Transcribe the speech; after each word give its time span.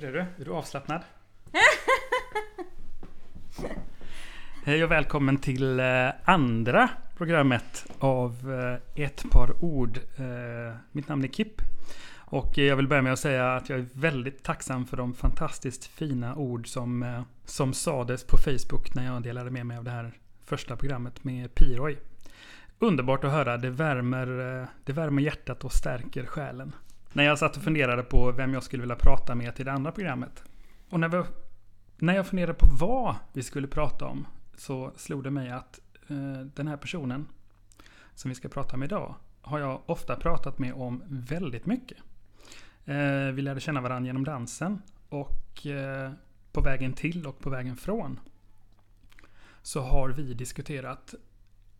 Hur 0.00 0.08
är 0.08 0.12
du? 0.12 0.20
Är 0.20 0.44
du 0.44 0.50
avslappnad? 0.50 1.02
Hej 4.64 4.84
och 4.84 4.90
välkommen 4.90 5.36
till 5.36 5.80
eh, 5.80 6.08
andra 6.24 6.90
programmet 7.16 7.86
av 7.98 8.52
eh, 8.96 9.04
Ett 9.04 9.24
par 9.30 9.64
ord. 9.64 9.98
Eh, 10.16 10.76
Mitt 10.92 11.08
namn 11.08 11.24
är 11.24 11.28
Kip. 11.28 11.62
Och 12.16 12.58
jag 12.58 12.76
vill 12.76 12.88
börja 12.88 13.02
med 13.02 13.12
att 13.12 13.18
säga 13.18 13.56
att 13.56 13.68
jag 13.68 13.78
är 13.78 13.86
väldigt 13.92 14.42
tacksam 14.42 14.86
för 14.86 14.96
de 14.96 15.14
fantastiskt 15.14 15.86
fina 15.86 16.36
ord 16.36 16.68
som, 16.68 17.22
som 17.44 17.72
sades 17.72 18.24
på 18.24 18.36
Facebook 18.36 18.94
när 18.94 19.04
jag 19.04 19.22
delade 19.22 19.50
med 19.50 19.66
mig 19.66 19.76
av 19.76 19.84
det 19.84 19.90
här 19.90 20.12
första 20.44 20.76
programmet 20.76 21.24
med 21.24 21.54
Piroy. 21.54 21.98
Underbart 22.78 23.24
att 23.24 23.32
höra, 23.32 23.56
det 23.56 23.70
värmer, 23.70 24.26
det 24.84 24.92
värmer 24.92 25.22
hjärtat 25.22 25.64
och 25.64 25.72
stärker 25.72 26.26
själen. 26.26 26.72
När 27.12 27.24
jag 27.24 27.38
satt 27.38 27.56
och 27.56 27.62
funderade 27.62 28.02
på 28.02 28.32
vem 28.32 28.54
jag 28.54 28.62
skulle 28.62 28.80
vilja 28.80 28.96
prata 28.96 29.34
med 29.34 29.54
till 29.54 29.64
det 29.64 29.72
andra 29.72 29.92
programmet. 29.92 30.42
Och 30.90 31.00
när, 31.00 31.08
vi, 31.08 31.22
när 31.96 32.16
jag 32.16 32.26
funderade 32.26 32.54
på 32.54 32.66
vad 32.80 33.16
vi 33.32 33.42
skulle 33.42 33.66
prata 33.66 34.06
om 34.06 34.26
så 34.56 34.92
slog 34.96 35.24
det 35.24 35.30
mig 35.30 35.50
att 35.50 35.80
eh, 36.08 36.40
den 36.54 36.68
här 36.68 36.76
personen 36.76 37.26
som 38.14 38.28
vi 38.28 38.34
ska 38.34 38.48
prata 38.48 38.76
med 38.76 38.86
idag 38.86 39.14
har 39.40 39.58
jag 39.58 39.82
ofta 39.86 40.16
pratat 40.16 40.58
med 40.58 40.72
om 40.72 41.02
väldigt 41.08 41.66
mycket. 41.66 41.98
Eh, 42.84 43.32
vi 43.34 43.42
lärde 43.42 43.60
känna 43.60 43.80
varandra 43.80 44.06
genom 44.06 44.24
dansen 44.24 44.82
och 45.08 45.66
eh, 45.66 46.12
på 46.52 46.60
vägen 46.60 46.92
till 46.92 47.26
och 47.26 47.38
på 47.38 47.50
vägen 47.50 47.76
från 47.76 48.20
så 49.62 49.80
har 49.80 50.08
vi 50.08 50.34
diskuterat 50.34 51.14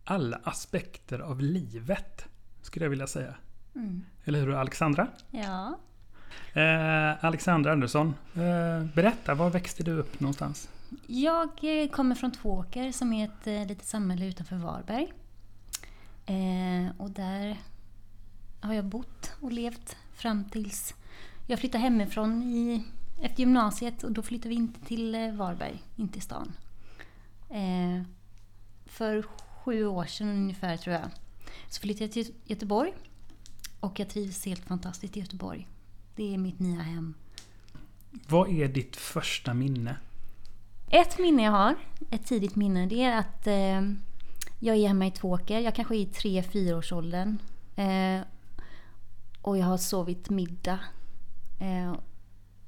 alla 0.03 0.41
aspekter 0.43 1.19
av 1.19 1.41
livet, 1.41 2.25
skulle 2.61 2.85
jag 2.85 2.89
vilja 2.89 3.07
säga. 3.07 3.35
Mm. 3.75 4.05
Eller 4.25 4.39
hur 4.39 4.53
Alexandra? 4.53 5.07
Ja. 5.31 5.79
Eh, 6.53 7.25
Alexandra 7.25 7.71
Andersson, 7.71 8.15
eh, 8.33 8.85
berätta, 8.95 9.35
var 9.35 9.49
växte 9.49 9.83
du 9.83 9.91
upp 9.91 10.19
någonstans? 10.19 10.69
Jag 11.07 11.49
eh, 11.61 11.89
kommer 11.89 12.15
från 12.15 12.31
Tvååker 12.31 12.91
som 12.91 13.13
är 13.13 13.25
ett 13.25 13.47
eh, 13.47 13.67
litet 13.67 13.85
samhälle 13.85 14.25
utanför 14.25 14.55
Varberg. 14.55 15.13
Eh, 16.25 16.91
och 16.97 17.11
där 17.11 17.57
har 18.61 18.73
jag 18.73 18.85
bott 18.85 19.31
och 19.41 19.51
levt 19.51 19.97
fram 20.13 20.45
tills 20.45 20.93
jag 21.47 21.59
flyttade 21.59 21.81
hemifrån 21.81 22.43
i, 22.43 22.83
efter 23.21 23.39
gymnasiet 23.39 24.03
och 24.03 24.11
då 24.11 24.21
flyttade 24.21 24.49
vi 24.49 24.55
inte 24.55 24.85
till 24.85 25.31
Varberg, 25.33 25.83
inte 25.95 26.13
till 26.13 26.21
stan. 26.21 26.53
För 28.85 29.21
sju 29.63 29.87
år 29.87 30.05
sedan 30.05 30.29
ungefär 30.29 30.77
tror 30.77 30.95
jag 30.95 31.09
så 31.69 31.81
flyttade 31.81 32.03
jag 32.03 32.11
till 32.11 32.33
Göteborg 32.45 32.93
och 33.79 33.99
jag 33.99 34.09
trivs 34.09 34.45
helt 34.45 34.65
fantastiskt 34.65 35.17
i 35.17 35.19
Göteborg. 35.19 35.67
Det 36.15 36.33
är 36.33 36.37
mitt 36.37 36.59
nya 36.59 36.81
hem. 36.81 37.13
Vad 38.27 38.49
är 38.49 38.67
ditt 38.67 38.95
första 38.95 39.53
minne? 39.53 39.95
Ett 40.89 41.19
minne 41.19 41.43
jag 41.43 41.51
har, 41.51 41.75
ett 42.11 42.25
tidigt 42.25 42.55
minne, 42.55 42.85
det 42.85 43.03
är 43.03 43.17
att 43.17 43.47
eh, 43.47 43.81
jag 44.59 44.75
är 44.75 44.87
hemma 44.87 45.07
i 45.07 45.11
Tvååker. 45.11 45.59
Jag 45.59 45.75
kanske 45.75 45.95
är 45.95 45.99
i 45.99 46.05
tre, 46.05 46.43
fyra 46.43 46.77
års 46.77 46.91
åldern. 46.91 47.37
Eh, 47.75 48.21
och 49.41 49.57
jag 49.57 49.65
har 49.65 49.77
sovit 49.77 50.29
middag. 50.29 50.79
Eh, 51.59 51.93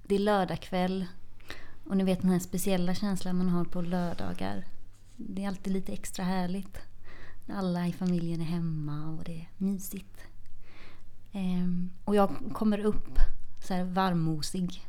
det 0.03 0.15
är 0.15 0.19
lördagkväll. 0.19 1.05
Och 1.83 1.97
ni 1.97 2.03
vet 2.03 2.21
den 2.21 2.31
här 2.31 2.39
speciella 2.39 2.95
känslan 2.95 3.37
man 3.37 3.49
har 3.49 3.65
på 3.65 3.81
lördagar. 3.81 4.65
Det 5.15 5.43
är 5.43 5.47
alltid 5.47 5.73
lite 5.73 5.93
extra 5.93 6.25
härligt. 6.25 6.77
Alla 7.49 7.87
i 7.87 7.93
familjen 7.93 8.41
är 8.41 8.45
hemma 8.45 9.09
och 9.09 9.23
det 9.23 9.39
är 9.39 9.49
mysigt. 9.57 10.17
Eh, 11.31 11.67
och 12.05 12.15
jag 12.15 12.35
kommer 12.53 12.79
upp 12.79 13.19
så 13.63 13.73
här 13.73 13.83
varmmosig 13.83 14.87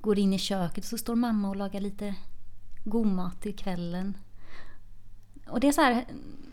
går 0.00 0.18
in 0.18 0.32
i 0.32 0.38
köket 0.38 0.84
och 0.84 0.90
så 0.90 0.98
står 0.98 1.14
mamma 1.14 1.48
och 1.48 1.56
lagar 1.56 1.80
lite 1.80 2.14
god 2.84 3.06
mat 3.06 3.40
till 3.40 3.56
kvällen. 3.56 4.16
Och 5.46 5.60
det 5.60 5.68
är 5.68 5.72
så 5.72 5.80
här 5.80 6.04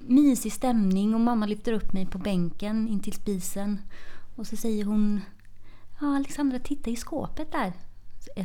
mysig 0.07 0.53
stämning 0.53 1.13
och 1.13 1.21
mamma 1.21 1.45
lyfter 1.45 1.73
upp 1.73 1.93
mig 1.93 2.05
på 2.05 2.17
bänken 2.17 2.87
in 2.87 2.99
till 2.99 3.13
spisen. 3.13 3.81
Och 4.35 4.47
så 4.47 4.55
säger 4.55 4.85
hon 4.85 5.21
Ja 6.01 6.15
Alexandra 6.15 6.59
titta 6.59 6.89
i 6.89 6.95
skåpet 6.95 7.51
där. 7.51 7.73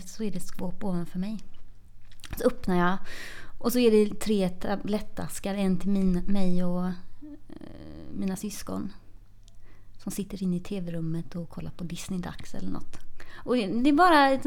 Så 0.07 0.23
är 0.23 0.31
det 0.31 0.37
ett 0.37 0.47
skåp 0.47 0.85
ovanför 0.85 1.19
mig. 1.19 1.39
Så 2.39 2.47
öppnar 2.47 2.77
jag 2.77 2.99
och 3.59 3.73
så 3.73 3.79
är 3.79 3.91
det 3.91 4.21
tre 4.21 4.49
tablettaskar. 4.49 5.55
En 5.55 5.79
till 5.79 5.91
min, 5.91 6.13
mig 6.13 6.65
och 6.65 6.87
eh, 6.87 6.95
mina 8.13 8.37
syskon. 8.37 8.93
Som 10.03 10.13
sitter 10.13 10.43
inne 10.43 10.57
i 10.57 10.61
tv-rummet 10.61 11.35
och 11.35 11.49
kollar 11.49 11.71
på 11.71 11.85
Disney-dags 11.85 12.55
eller 12.55 12.71
något. 12.71 12.97
Och 13.45 13.57
det 13.57 13.89
är 13.89 13.93
bara 13.93 14.31
ett, 14.31 14.47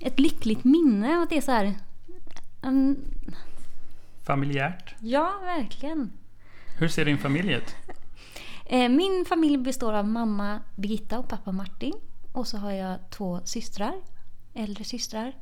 ett 0.00 0.20
lyckligt 0.20 0.64
minne. 0.64 1.22
Att 1.22 1.30
det 1.30 1.36
är 1.36 1.40
så 1.40 1.52
här... 1.52 1.74
Um, 2.62 2.96
Familjärt? 4.22 4.94
ja, 5.00 5.40
verkligen. 5.42 6.12
Hur 6.78 6.88
ser 6.88 7.04
din 7.04 7.18
familj 7.18 7.52
ut? 7.52 7.74
Eh, 8.66 8.88
Min 8.88 9.24
familj 9.28 9.58
består 9.58 9.92
av 9.92 10.08
mamma 10.08 10.60
Birgitta 10.76 11.18
och 11.18 11.28
pappa 11.28 11.52
Martin. 11.52 11.94
Och 12.32 12.46
så 12.46 12.56
har 12.58 12.72
jag 12.72 12.98
två 13.10 13.40
systrar, 13.44 13.94
äldre 14.54 14.84
systrar. 14.84 15.32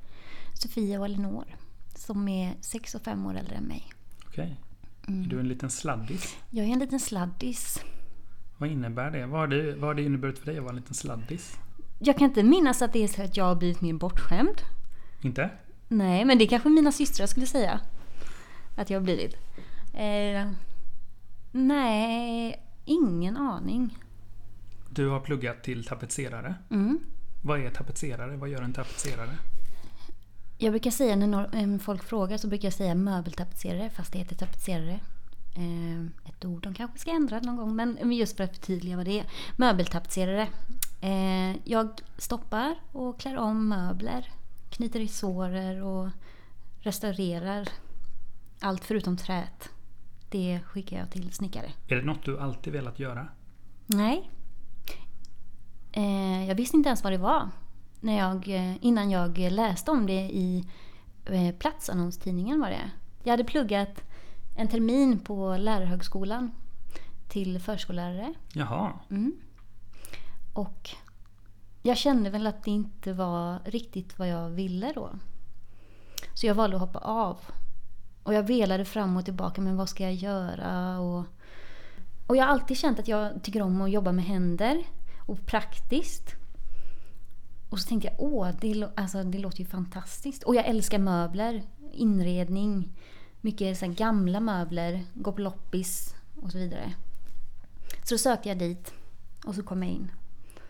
Sofia 0.54 0.98
och 1.00 1.04
Elinor. 1.06 1.44
Som 1.94 2.28
är 2.28 2.54
sex 2.60 2.94
och 2.94 3.02
fem 3.02 3.26
år 3.26 3.36
äldre 3.36 3.54
än 3.56 3.64
mig. 3.64 3.84
Okej. 4.26 4.56
Mm. 5.08 5.24
Är 5.24 5.28
du 5.28 5.40
en 5.40 5.48
liten 5.48 5.70
sladdis? 5.70 6.36
Jag 6.50 6.66
är 6.66 6.70
en 6.72 6.78
liten 6.78 7.00
sladdis. 7.00 7.80
Vad 8.58 8.70
innebär 8.70 9.10
det? 9.10 9.26
Vad 9.26 9.40
har 9.40 9.46
det, 9.46 9.74
vad 9.74 9.84
har 9.84 9.94
det 9.94 10.02
inneburit 10.02 10.38
för 10.38 10.46
dig 10.46 10.56
att 10.58 10.62
vara 10.62 10.70
en 10.70 10.76
liten 10.76 10.94
sladdis? 10.94 11.58
Jag 11.98 12.18
kan 12.18 12.28
inte 12.28 12.42
minnas 12.42 12.82
att 12.82 12.92
det 12.92 13.04
är 13.04 13.08
så 13.08 13.22
att 13.22 13.36
jag 13.36 13.44
har 13.44 13.54
blivit 13.54 13.80
mer 13.80 13.92
bortskämd. 13.92 14.62
Inte? 15.20 15.50
Nej, 15.88 16.24
men 16.24 16.38
det 16.38 16.46
kanske 16.46 16.68
mina 16.68 16.92
systrar 16.92 17.26
skulle 17.26 17.46
säga. 17.46 17.80
Att 18.76 18.90
jag 18.90 19.00
har 19.00 19.04
blivit. 19.04 19.34
Eh, 19.94 20.50
nej, 21.52 22.64
ingen 22.84 23.36
aning. 23.36 23.98
Du 24.90 25.08
har 25.08 25.20
pluggat 25.20 25.62
till 25.62 25.84
tapetserare. 25.84 26.54
Mm. 26.70 26.98
Vad 27.42 27.60
är 27.60 27.70
tapetserare? 27.70 28.36
Vad 28.36 28.48
gör 28.48 28.62
en 28.62 28.72
tapetserare? 28.72 29.38
Jag 30.58 30.72
brukar 30.72 30.90
säga 30.90 31.16
när 31.16 31.78
folk 31.78 32.04
frågar 32.04 32.36
så 32.36 32.48
brukar 32.48 32.66
jag 32.66 32.72
säga 32.72 32.94
möbeltapetserare 32.94 33.90
fast 33.90 34.12
det 34.12 34.18
heter 34.18 34.36
tapetserare. 34.36 35.00
Eh, 35.58 36.28
ett 36.28 36.44
ord 36.44 36.62
de 36.62 36.74
kanske 36.74 36.98
ska 36.98 37.10
ändra 37.10 37.40
någon 37.40 37.56
gång 37.56 37.76
men 37.76 38.12
just 38.12 38.36
för 38.36 38.44
att 38.44 38.56
förtydliga 38.56 38.96
vad 38.96 39.06
det 39.06 39.18
är. 39.18 39.26
Möbeltapetserare. 39.56 40.48
Eh, 41.00 41.56
jag 41.64 42.00
stoppar 42.18 42.74
och 42.92 43.20
klär 43.20 43.36
om 43.36 43.68
möbler, 43.68 44.30
knyter 44.70 45.00
resårer 45.00 45.82
och 45.82 46.08
restaurerar 46.80 47.68
allt 48.60 48.84
förutom 48.84 49.16
träet. 49.16 49.68
Det 50.30 50.60
skickar 50.66 50.98
jag 50.98 51.10
till 51.10 51.32
snickare. 51.32 51.72
Är 51.88 51.96
det 51.96 52.02
något 52.02 52.24
du 52.24 52.40
alltid 52.40 52.72
velat 52.72 52.98
göra? 52.98 53.28
Nej. 53.86 54.30
Eh, 55.92 56.48
jag 56.48 56.54
visste 56.54 56.76
inte 56.76 56.88
ens 56.88 57.04
vad 57.04 57.12
det 57.12 57.18
var 57.18 57.50
när 58.00 58.18
jag, 58.18 58.48
innan 58.80 59.10
jag 59.10 59.38
läste 59.38 59.90
om 59.90 60.06
det 60.06 60.20
i 60.20 60.64
eh, 61.26 61.54
Platsannonstidningen. 61.58 62.60
Var 62.60 62.70
det. 62.70 62.90
Jag 63.22 63.30
hade 63.30 63.44
pluggat 63.44 64.07
en 64.58 64.68
termin 64.68 65.18
på 65.18 65.56
lärarhögskolan 65.56 66.50
till 67.28 67.60
förskollärare. 67.60 68.34
Jaha. 68.52 68.92
Mm. 69.10 69.32
Och 70.52 70.90
jag 71.82 71.96
kände 71.96 72.30
väl 72.30 72.46
att 72.46 72.64
det 72.64 72.70
inte 72.70 73.12
var 73.12 73.58
riktigt 73.64 74.18
vad 74.18 74.28
jag 74.28 74.50
ville 74.50 74.92
då. 74.92 75.10
Så 76.34 76.46
jag 76.46 76.54
valde 76.54 76.76
att 76.76 76.80
hoppa 76.80 76.98
av. 76.98 77.38
Och 78.22 78.34
jag 78.34 78.42
velade 78.42 78.84
fram 78.84 79.16
och 79.16 79.24
tillbaka, 79.24 79.60
men 79.60 79.76
vad 79.76 79.88
ska 79.88 80.02
jag 80.02 80.14
göra? 80.14 81.00
Och, 81.00 81.24
och 82.26 82.36
jag 82.36 82.44
har 82.44 82.52
alltid 82.52 82.78
känt 82.78 82.98
att 82.98 83.08
jag 83.08 83.42
tycker 83.42 83.62
om 83.62 83.80
att 83.80 83.90
jobba 83.90 84.12
med 84.12 84.24
händer 84.24 84.84
och 85.26 85.46
praktiskt. 85.46 86.34
Och 87.70 87.78
så 87.78 87.88
tänkte 87.88 88.08
jag, 88.08 88.16
åh, 88.18 88.50
det, 88.60 88.90
alltså, 88.96 89.22
det 89.22 89.38
låter 89.38 89.58
ju 89.58 89.66
fantastiskt. 89.66 90.42
Och 90.42 90.54
jag 90.54 90.66
älskar 90.66 90.98
möbler, 90.98 91.62
inredning, 91.92 92.92
mycket 93.48 93.78
så 93.78 93.86
gamla 93.86 94.40
möbler, 94.40 95.04
gå 95.14 95.32
på 95.32 95.40
loppis 95.40 96.14
och 96.42 96.52
så 96.52 96.58
vidare. 96.58 96.94
Så 98.04 98.14
då 98.14 98.18
sökte 98.18 98.48
jag 98.48 98.58
dit 98.58 98.92
och 99.44 99.54
så 99.54 99.62
kom 99.62 99.82
jag 99.82 99.92
in. 99.92 100.12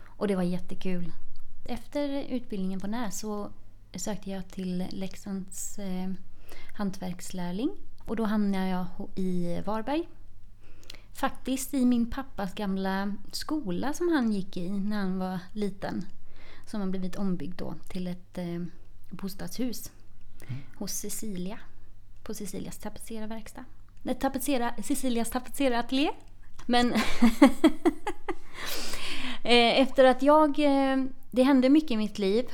Och 0.05 0.27
det 0.27 0.35
var 0.35 0.43
jättekul. 0.43 1.11
Efter 1.65 2.23
utbildningen 2.23 2.79
på 2.79 2.87
NÄR 2.87 3.09
så 3.09 3.51
sökte 3.95 4.29
jag 4.29 4.47
till 4.47 4.87
Leksands 4.91 5.79
eh, 5.79 6.09
hantverkslärling. 6.77 7.71
Och 8.05 8.15
då 8.15 8.23
hamnade 8.23 8.67
jag 8.67 8.85
i 9.15 9.61
Varberg. 9.65 10.09
Faktiskt 11.13 11.73
i 11.73 11.85
min 11.85 12.11
pappas 12.11 12.53
gamla 12.53 13.15
skola 13.31 13.93
som 13.93 14.09
han 14.09 14.31
gick 14.31 14.57
i 14.57 14.69
när 14.69 14.97
han 14.97 15.19
var 15.19 15.39
liten. 15.53 16.05
Som 16.65 16.81
har 16.81 16.87
blivit 16.87 17.15
ombyggd 17.15 17.57
då 17.57 17.75
till 17.89 18.07
ett 18.07 18.37
eh, 18.37 18.63
bostadshus. 19.09 19.91
Hos 20.75 20.91
Cecilia. 20.91 21.59
På 22.29 22.33
Cecilias 22.33 22.77
tapetserarverkstad. 22.77 23.65
Nej, 24.01 24.15
tapetsera, 24.15 24.73
Cecilias 24.83 25.29
tapetserarateljé. 25.29 26.09
Men 26.65 26.93
eh, 29.43 29.81
Efter 29.81 30.03
att 30.03 30.21
jag... 30.21 30.59
Eh, 30.59 30.97
det 31.31 31.43
hände 31.43 31.69
mycket 31.69 31.91
i 31.91 31.97
mitt 31.97 32.19
liv. 32.19 32.45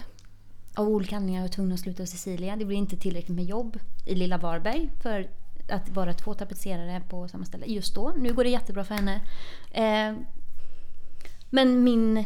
Av 0.76 0.88
olika 0.88 1.16
anledningar 1.16 1.42
var 1.42 1.48
jag 1.48 1.54
tvungen 1.54 1.74
att 1.74 1.80
sluta 1.80 2.04
hos 2.04 2.10
Cecilia. 2.10 2.56
Det 2.56 2.66
blev 2.66 2.78
inte 2.78 2.98
tillräckligt 2.98 3.36
med 3.36 3.46
jobb 3.46 3.80
i 4.06 4.16
lilla 4.16 4.38
Varberg 4.38 4.90
för 5.04 5.30
att 5.70 5.90
vara 5.90 6.14
två 6.14 6.34
tapetserare 6.34 7.02
på 7.10 7.28
samma 7.28 7.46
ställe 7.46 7.66
just 7.66 7.96
då. 7.96 8.14
Nu 8.18 8.34
går 8.34 8.44
det 8.44 8.50
jättebra 8.50 8.84
för 8.84 8.96
henne. 8.96 9.22
Eh, 9.72 10.18
men 11.50 11.84
min 11.84 12.26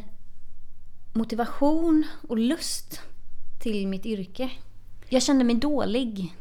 motivation 1.13 2.03
och 2.27 2.37
lust 2.37 3.01
till 3.59 3.87
mitt 3.87 4.05
yrke. 4.05 4.51
Jag 5.07 5.23
kände 5.23 5.43
mig 5.43 5.55
dålig 5.55 6.35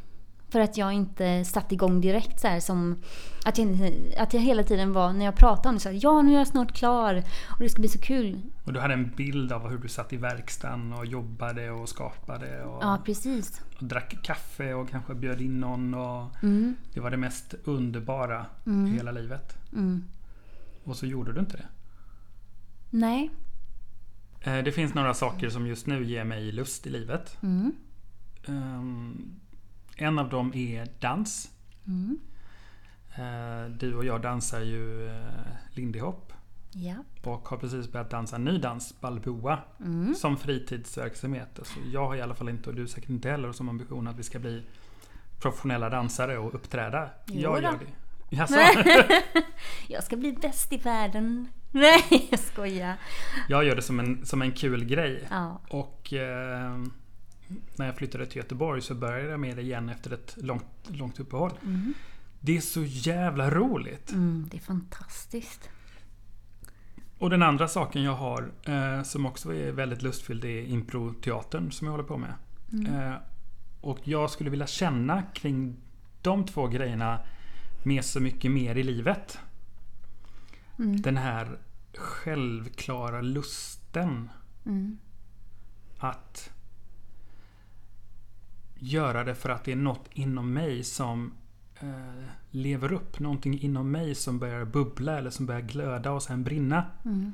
för 0.51 0.61
att 0.61 0.77
jag 0.77 0.93
inte 0.93 1.45
satte 1.45 1.75
igång 1.75 2.01
direkt 2.01 2.41
så 2.41 2.49
här 2.49 2.61
som 2.61 3.03
att 3.45 3.59
jag, 3.59 3.93
att 4.19 4.35
jag 4.35 4.41
hela 4.41 4.63
tiden 4.63 4.93
var 4.93 5.13
när 5.13 5.25
jag 5.25 5.37
pratade 5.37 5.69
om 5.69 5.75
det 5.75 5.81
så 5.81 5.89
här, 5.89 5.99
ja 6.03 6.23
nu 6.23 6.35
är 6.35 6.39
jag 6.39 6.47
snart 6.47 6.73
klar 6.73 7.23
och 7.47 7.59
det 7.61 7.69
ska 7.69 7.81
bli 7.81 7.89
så 7.89 7.99
kul. 7.99 8.41
Och 8.65 8.73
du 8.73 8.81
hade 8.81 8.95
en 8.95 9.11
bild 9.11 9.53
av 9.53 9.69
hur 9.71 9.79
du 9.79 9.89
satt 9.89 10.13
i 10.13 10.17
verkstaden 10.17 10.93
och 10.93 11.07
jobbade 11.07 11.71
och 11.71 11.89
skapade 11.89 12.63
och, 12.65 12.83
Ja 12.85 12.99
precis. 13.05 13.61
och 13.79 13.85
drack 13.85 14.15
kaffe 14.23 14.75
och 14.75 14.91
kanske 14.91 15.15
bjöd 15.15 15.41
in 15.41 15.61
någon. 15.61 15.95
Och 15.95 16.43
Mm, 16.43 16.77
det 16.95 17.01
var 17.01 17.11
det 17.11 17.17
mest 17.17 17.55
underbara 17.65 18.47
i 18.67 18.91
hela 18.91 19.11
livet. 19.13 19.57
mm. 19.73 20.05
Och 20.85 20.97
så 20.97 21.07
gjorde 21.07 21.33
du 21.33 21.41
inte 21.41 21.57
det. 21.57 21.67
Nej. 22.91 23.31
Eh, 24.41 24.59
Det 24.65 24.73
finns 24.73 24.95
några 24.95 25.15
saker 25.15 25.49
som 25.49 25.67
just 25.67 25.87
nu 25.87 26.05
ger 26.05 26.25
mig 26.25 26.53
lust 26.53 26.87
i 26.87 26.91
livet. 26.91 27.37
Mm. 27.43 27.73
En 29.99 30.19
av 30.19 30.29
dem 30.29 30.53
är 30.55 30.89
dans. 31.01 31.51
Mm. 31.87 32.19
Eh, 33.17 33.71
Du 33.79 33.95
och 33.95 34.05
jag 34.05 34.21
dansar 34.23 34.61
ju 34.61 35.09
eh, 35.09 35.15
lindy 35.71 35.99
hop. 36.01 36.33
Ja. 36.73 36.95
Och 37.25 37.49
har 37.49 37.57
precis 37.57 37.93
börjat 37.93 38.11
dansa 38.11 38.37
en 38.37 38.45
ny 38.45 38.59
dans, 38.59 39.01
balboa. 39.01 39.59
Mm. 39.81 40.15
Som 40.15 40.37
fritidsverksamhet. 40.37 41.59
Alltså 41.59 41.79
jag 41.93 42.07
har 42.07 42.17
i 42.17 42.21
alla 42.23 42.35
fall 42.35 42.49
inte, 42.49 42.71
och 42.71 42.77
du 42.77 42.87
säkert 42.89 43.11
inte 43.11 43.31
heller, 43.31 43.53
som 43.53 43.69
ambition 43.69 44.09
att 44.09 44.19
vi 44.19 44.23
ska 44.23 44.39
bli 44.39 44.63
professionella 45.41 45.89
dansare 45.91 46.39
och 46.39 46.55
uppträda. 46.55 47.11
Jo 47.27 47.41
jag 47.41 47.55
då. 47.57 47.63
gör 47.63 47.73
det. 47.79 48.37
Jaså? 48.37 48.55
Jag 49.89 50.05
ska 50.05 50.17
bli 50.17 50.33
bäst 50.33 50.73
i 50.73 50.77
världen. 50.77 51.49
Nej, 51.71 52.29
jag 52.31 52.41
skojar. 52.41 52.95
Jag 53.49 53.65
gör 53.65 53.77
det 53.77 53.83
som 53.83 54.01
en, 54.01 54.27
som 54.27 54.43
en 54.43 54.53
kul 54.53 54.85
grej. 54.85 55.27
Ja. 55.31 55.61
Och 55.71 56.13
eh, 56.13 56.77
när 57.77 57.87
jag 57.87 57.97
flyttade 57.97 58.27
till 58.27 58.37
Göteborg 58.37 58.83
så 58.83 58.95
började 58.95 59.31
jag 59.31 59.41
med 59.41 59.57
det 59.57 59.63
igen 59.63 59.89
efter 59.89 60.11
ett 60.11 60.37
långt, 60.37 60.65
långt 60.89 61.21
uppehåll. 61.21 61.53
Mm. 61.65 61.95
Det 62.41 62.57
är 62.57 62.61
så 62.61 62.85
jävla 62.85 63.51
roligt. 63.51 64.13
Mm, 64.13 64.47
det 64.51 64.57
är 64.57 64.61
fantastiskt. 64.61 65.69
Och 67.19 67.31
den 67.31 67.43
andra 67.43 67.69
saken 67.69 68.03
jag 68.03 68.15
har 68.15 68.51
eh, 68.65 69.03
som 69.03 69.27
också 69.27 69.55
är 69.55 69.73
väldigt 69.73 70.03
lustfylld 70.03 70.45
är 70.45 70.63
improteatern 70.63 71.73
som 71.73 71.87
jag 71.87 71.93
håller 71.93 72.05
på 72.05 72.19
med. 72.19 72.35
Eh, 72.89 73.15
och 73.81 73.99
jag 74.05 74.31
skulle 74.31 74.51
vilja 74.51 74.67
känna 74.67 75.23
kring 75.23 75.77
de 76.23 76.47
två 76.47 76.67
grejerna 76.67 77.21
med 77.83 78.05
så 78.05 78.21
mycket 78.21 78.51
mer 78.51 78.77
i 78.77 78.83
livet. 78.83 79.39
Mm. 80.79 81.03
Den 81.03 81.17
här 81.17 81.59
självklara 81.95 83.21
lusten 83.21 84.31
Mm. 84.67 84.99
att 85.99 86.51
göra 88.79 89.25
det 89.25 89.35
för 89.35 89.49
att 89.49 89.65
det 89.65 89.73
är 89.73 89.77
något 89.77 90.09
inom 90.13 90.53
mig 90.53 90.85
som 90.85 91.33
eh, 91.81 92.25
lever 92.51 92.93
upp. 92.93 93.19
Någonting 93.21 93.61
inom 93.61 93.91
mig 93.91 94.15
som 94.15 94.39
börjar 94.39 94.65
bubbla 94.65 95.19
eller 95.19 95.31
som 95.31 95.47
börjar 95.47 95.61
glöda 95.61 96.11
och 96.13 96.23
sen 96.23 96.45
brinna. 96.45 96.85
Mm. 97.05 97.33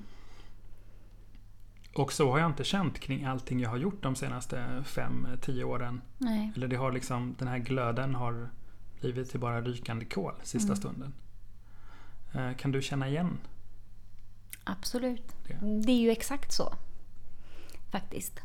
Och 1.94 2.12
så 2.12 2.30
har 2.30 2.38
jag 2.38 2.46
inte 2.50 2.64
känt 2.64 2.98
kring 3.00 3.24
allting 3.24 3.60
jag 3.60 3.70
har 3.70 3.76
gjort 3.76 4.02
de 4.02 4.14
senaste 4.16 4.82
5-10 4.86 5.62
åren. 5.64 6.00
Nej. 6.18 6.52
Eller 6.56 6.68
det 6.68 6.76
har 6.76 6.92
liksom, 6.92 7.34
den 7.38 7.48
här 7.48 7.58
glöden 7.58 8.14
har 8.14 8.48
blivit 9.00 9.30
till 9.30 9.40
bara 9.40 9.60
rykande 9.60 10.04
kol 10.04 10.32
sista 10.42 10.66
Mm. 10.72 10.76
stunden. 10.76 11.12
Eh, 12.32 12.56
Kan 12.56 12.72
du 12.72 12.82
känna 12.82 13.08
igen 13.08 13.38
Absolut. 14.64 15.36
det? 15.48 15.82
Det 15.86 15.92
är 15.92 16.00
ju 16.00 16.10
exakt 16.10 16.52
så. 16.52 16.74
Faktiskt. 17.90 18.40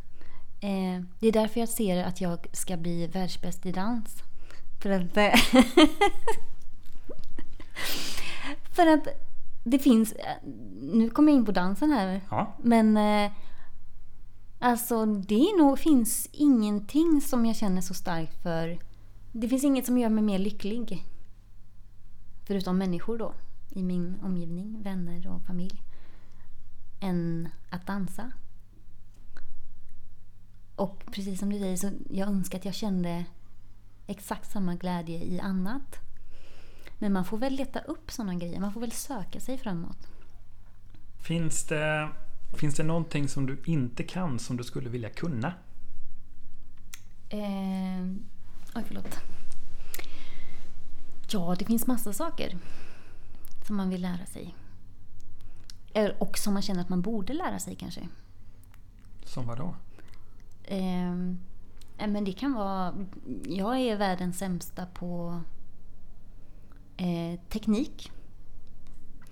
Eh, 0.61 1.01
det 1.19 1.27
är 1.27 1.31
därför 1.31 1.59
jag 1.59 1.69
ser 1.69 2.03
att 2.03 2.21
jag 2.21 2.47
ska 2.51 2.77
bli 2.77 3.07
världsbäst 3.07 3.65
i 3.65 3.71
dans. 3.71 4.23
För 4.81 4.89
att... 4.89 5.13
för 8.75 8.88
att 8.88 9.07
det 9.63 9.79
finns... 9.79 10.13
Nu 10.81 11.09
kommer 11.09 11.31
jag 11.31 11.39
in 11.39 11.45
på 11.45 11.51
dansen 11.51 11.91
här. 11.91 12.21
Ja, 12.29 12.56
Men... 12.63 12.97
Eh, 12.97 13.31
alltså 14.59 15.06
det 15.06 15.57
nog, 15.57 15.79
finns 15.79 16.29
ingenting 16.31 17.21
som 17.21 17.45
jag 17.45 17.56
känner 17.56 17.81
så 17.81 17.94
starkt 17.94 18.44
för. 18.44 18.79
Det 19.31 19.50
finns 19.50 19.63
inget 19.63 19.85
som 19.85 19.97
gör 19.97 20.09
mig 20.09 20.23
mer 20.23 20.39
lycklig. 20.39 21.06
Förutom 22.47 22.77
människor 22.77 23.17
då. 23.17 23.33
I 23.69 23.83
min 23.83 24.19
omgivning, 24.23 24.81
vänner 24.83 25.27
och 25.27 25.44
familj. 25.44 25.81
Än 27.00 27.50
att 27.69 27.88
dansa. 27.88 28.31
Och 30.79 31.03
precis 31.11 31.39
som 31.39 31.49
du 31.49 31.59
säger 31.59 31.77
så 31.77 31.91
jag 32.09 32.27
önskar 32.27 32.57
att 32.57 32.65
jag 32.65 32.73
kände 32.73 33.25
exakt 34.07 34.51
samma 34.51 34.75
glädje 34.75 35.23
i 35.23 35.39
annat. 35.39 35.97
Men 36.97 37.13
man 37.13 37.25
får 37.25 37.37
väl 37.37 37.53
leta 37.53 37.79
upp 37.79 38.11
sådana 38.11 38.35
grejer. 38.35 38.59
Man 38.59 38.73
får 38.73 38.81
väl 38.81 38.91
söka 38.91 39.39
sig 39.39 39.57
framåt. 39.57 40.07
Finns 41.17 41.63
det, 41.63 42.09
finns 42.57 42.75
det 42.75 42.83
någonting 42.83 43.27
som 43.27 43.45
du 43.45 43.61
inte 43.65 44.03
kan 44.03 44.39
som 44.39 44.57
du 44.57 44.63
skulle 44.63 44.89
vilja 44.89 45.09
kunna? 45.09 45.53
Eh, 47.29 48.05
oj, 48.75 48.83
förlåt. 48.87 49.19
Ja, 51.31 51.55
det 51.59 51.65
finns 51.65 51.87
massa 51.87 52.13
saker 52.13 52.57
som 53.67 53.75
man 53.75 53.89
vill 53.89 54.01
lära 54.01 54.25
sig. 54.25 54.55
Och 56.19 56.37
som 56.37 56.53
man 56.53 56.61
känner 56.61 56.81
att 56.81 56.89
man 56.89 57.01
borde 57.01 57.33
lära 57.33 57.59
sig 57.59 57.75
kanske. 57.75 58.07
Som 59.23 59.47
vad 59.47 59.57
då? 59.57 59.75
Eh, 60.69 61.12
eh, 61.98 62.07
men 62.07 62.24
det 62.24 62.33
kan 62.33 62.54
vara... 62.54 62.94
Jag 63.45 63.80
är 63.80 63.98
världens 63.98 64.38
sämsta 64.38 64.86
på 64.86 65.42
eh, 66.98 67.39
teknik. 67.50 68.12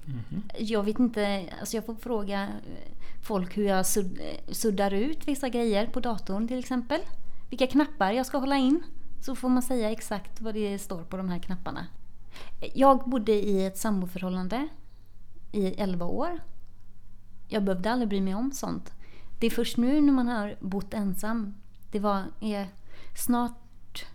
Mhm. 0.06 0.42
Jag 0.60 0.84
vet 0.84 1.00
inte, 1.00 1.50
alltså 1.60 1.78
jag 1.78 1.86
får 1.86 1.96
fråga 1.96 2.48
folk 3.24 3.58
hur 3.58 3.64
jag 3.68 3.86
sud- 3.86 4.22
suddar 4.48 4.94
ut 4.94 5.28
vissa 5.28 5.50
grejer 5.50 5.88
på 5.88 6.00
datorn 6.00 6.48
till 6.48 6.60
exempel. 6.60 7.00
Vilka 7.50 7.68
knappar 7.68 8.12
jag 8.12 8.26
ska 8.26 8.38
hålla 8.38 8.58
in. 8.58 8.84
Så 9.22 9.36
får 9.36 9.50
man 9.50 9.62
säga 9.64 9.92
exakt 9.92 10.42
vad 10.42 10.54
det 10.54 10.80
står 10.80 11.04
på 11.04 11.18
de 11.18 11.30
här 11.30 11.40
knapparna. 11.40 11.88
Jag 12.74 13.10
bodde 13.10 13.32
i 13.32 13.66
ett 13.66 13.78
samboförhållande 13.78 14.68
i 15.52 15.66
11 15.68 16.06
år. 16.06 16.40
Jag 17.48 17.64
behövde 17.64 17.92
aldrig 17.92 18.10
bry 18.10 18.22
mig 18.22 18.36
om 18.36 18.52
sånt. 18.52 18.94
Det 19.40 19.48
är 19.48 19.52
först 19.52 19.78
nu 19.78 20.02
när 20.02 20.14
man 20.14 20.28
har 20.28 20.56
bott 20.60 20.94
ensam. 20.94 21.56
Det 21.92 22.00
var 22.00 22.24
är 22.40 22.68
snart 23.16 24.06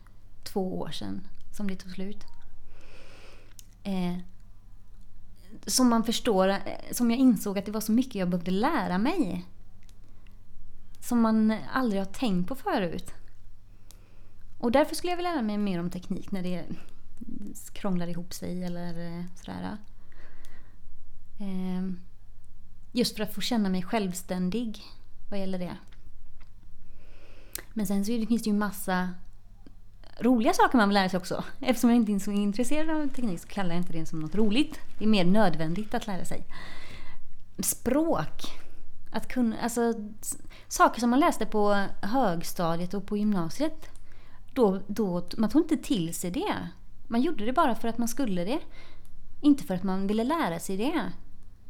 två 0.44 0.78
år 0.78 0.90
sedan 0.90 1.26
som 1.56 1.68
det 1.68 1.76
tog 1.76 1.92
slut. 1.92 2.24
Eh, 3.82 4.16
som 5.66 5.88
man 5.88 6.04
förstår, 6.04 6.48
eh, 6.48 6.58
som 6.90 7.10
jag 7.10 7.20
insåg 7.20 7.58
att 7.58 7.66
det 7.66 7.72
var 7.72 7.80
så 7.80 7.92
mycket 7.92 8.14
jag 8.14 8.28
behövde 8.28 8.50
lära 8.50 8.98
mig. 8.98 9.46
Som 11.00 11.20
man 11.20 11.54
aldrig 11.72 12.00
har 12.00 12.12
tänkt 12.12 12.48
på 12.48 12.54
förut. 12.54 13.14
Och 14.58 14.72
därför 14.72 14.94
skulle 14.94 15.12
jag 15.12 15.16
vilja 15.16 15.32
lära 15.32 15.42
mig 15.42 15.58
mer 15.58 15.80
om 15.80 15.90
teknik 15.90 16.30
när 16.30 16.42
det 16.42 16.64
krånglar 17.72 18.06
ihop 18.06 18.32
sig 18.32 18.64
eller 18.64 19.18
eh, 19.18 19.24
sådär. 19.34 19.76
Eh, 21.40 21.92
Just 22.94 23.16
för 23.16 23.22
att 23.22 23.34
få 23.34 23.40
känna 23.40 23.68
mig 23.68 23.82
självständig 23.82 24.82
vad 25.32 25.40
gäller 25.40 25.58
det. 25.58 25.76
Men 27.72 27.86
sen 27.86 28.04
så 28.04 28.26
finns 28.26 28.42
det 28.42 28.50
ju 28.50 28.52
massa 28.56 29.08
roliga 30.20 30.52
saker 30.52 30.78
man 30.78 30.88
vill 30.88 30.94
lära 30.94 31.08
sig 31.08 31.18
också. 31.18 31.44
Eftersom 31.60 31.90
jag 31.90 31.96
inte 31.96 32.12
är 32.12 32.18
så 32.18 32.30
intresserad 32.30 32.90
av 32.90 33.08
teknik 33.08 33.40
så 33.40 33.48
kallar 33.48 33.70
jag 33.70 33.78
inte 33.78 33.92
det 33.92 34.06
som 34.06 34.20
något 34.20 34.34
roligt. 34.34 34.80
Det 34.98 35.04
är 35.04 35.08
mer 35.08 35.24
nödvändigt 35.24 35.94
att 35.94 36.06
lära 36.06 36.24
sig. 36.24 36.44
Språk. 37.58 38.42
Att 39.12 39.28
kunna, 39.28 39.56
alltså, 39.58 39.94
saker 40.68 41.00
som 41.00 41.10
man 41.10 41.20
läste 41.20 41.46
på 41.46 41.86
högstadiet 42.02 42.94
och 42.94 43.06
på 43.06 43.16
gymnasiet. 43.16 43.90
Då, 44.52 44.80
då, 44.86 45.28
man 45.36 45.50
tog 45.50 45.62
inte 45.62 45.76
till 45.76 46.14
sig 46.14 46.30
det. 46.30 46.68
Man 47.06 47.22
gjorde 47.22 47.44
det 47.44 47.52
bara 47.52 47.74
för 47.74 47.88
att 47.88 47.98
man 47.98 48.08
skulle 48.08 48.44
det. 48.44 48.58
Inte 49.40 49.64
för 49.64 49.74
att 49.74 49.82
man 49.82 50.06
ville 50.06 50.24
lära 50.24 50.58
sig 50.58 50.76
det. 50.76 51.12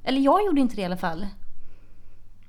Eller 0.05 0.21
jag 0.21 0.45
gjorde 0.47 0.61
inte 0.61 0.77
det 0.77 0.83
i 0.83 0.85
alla 0.85 0.97
fall. 0.97 1.27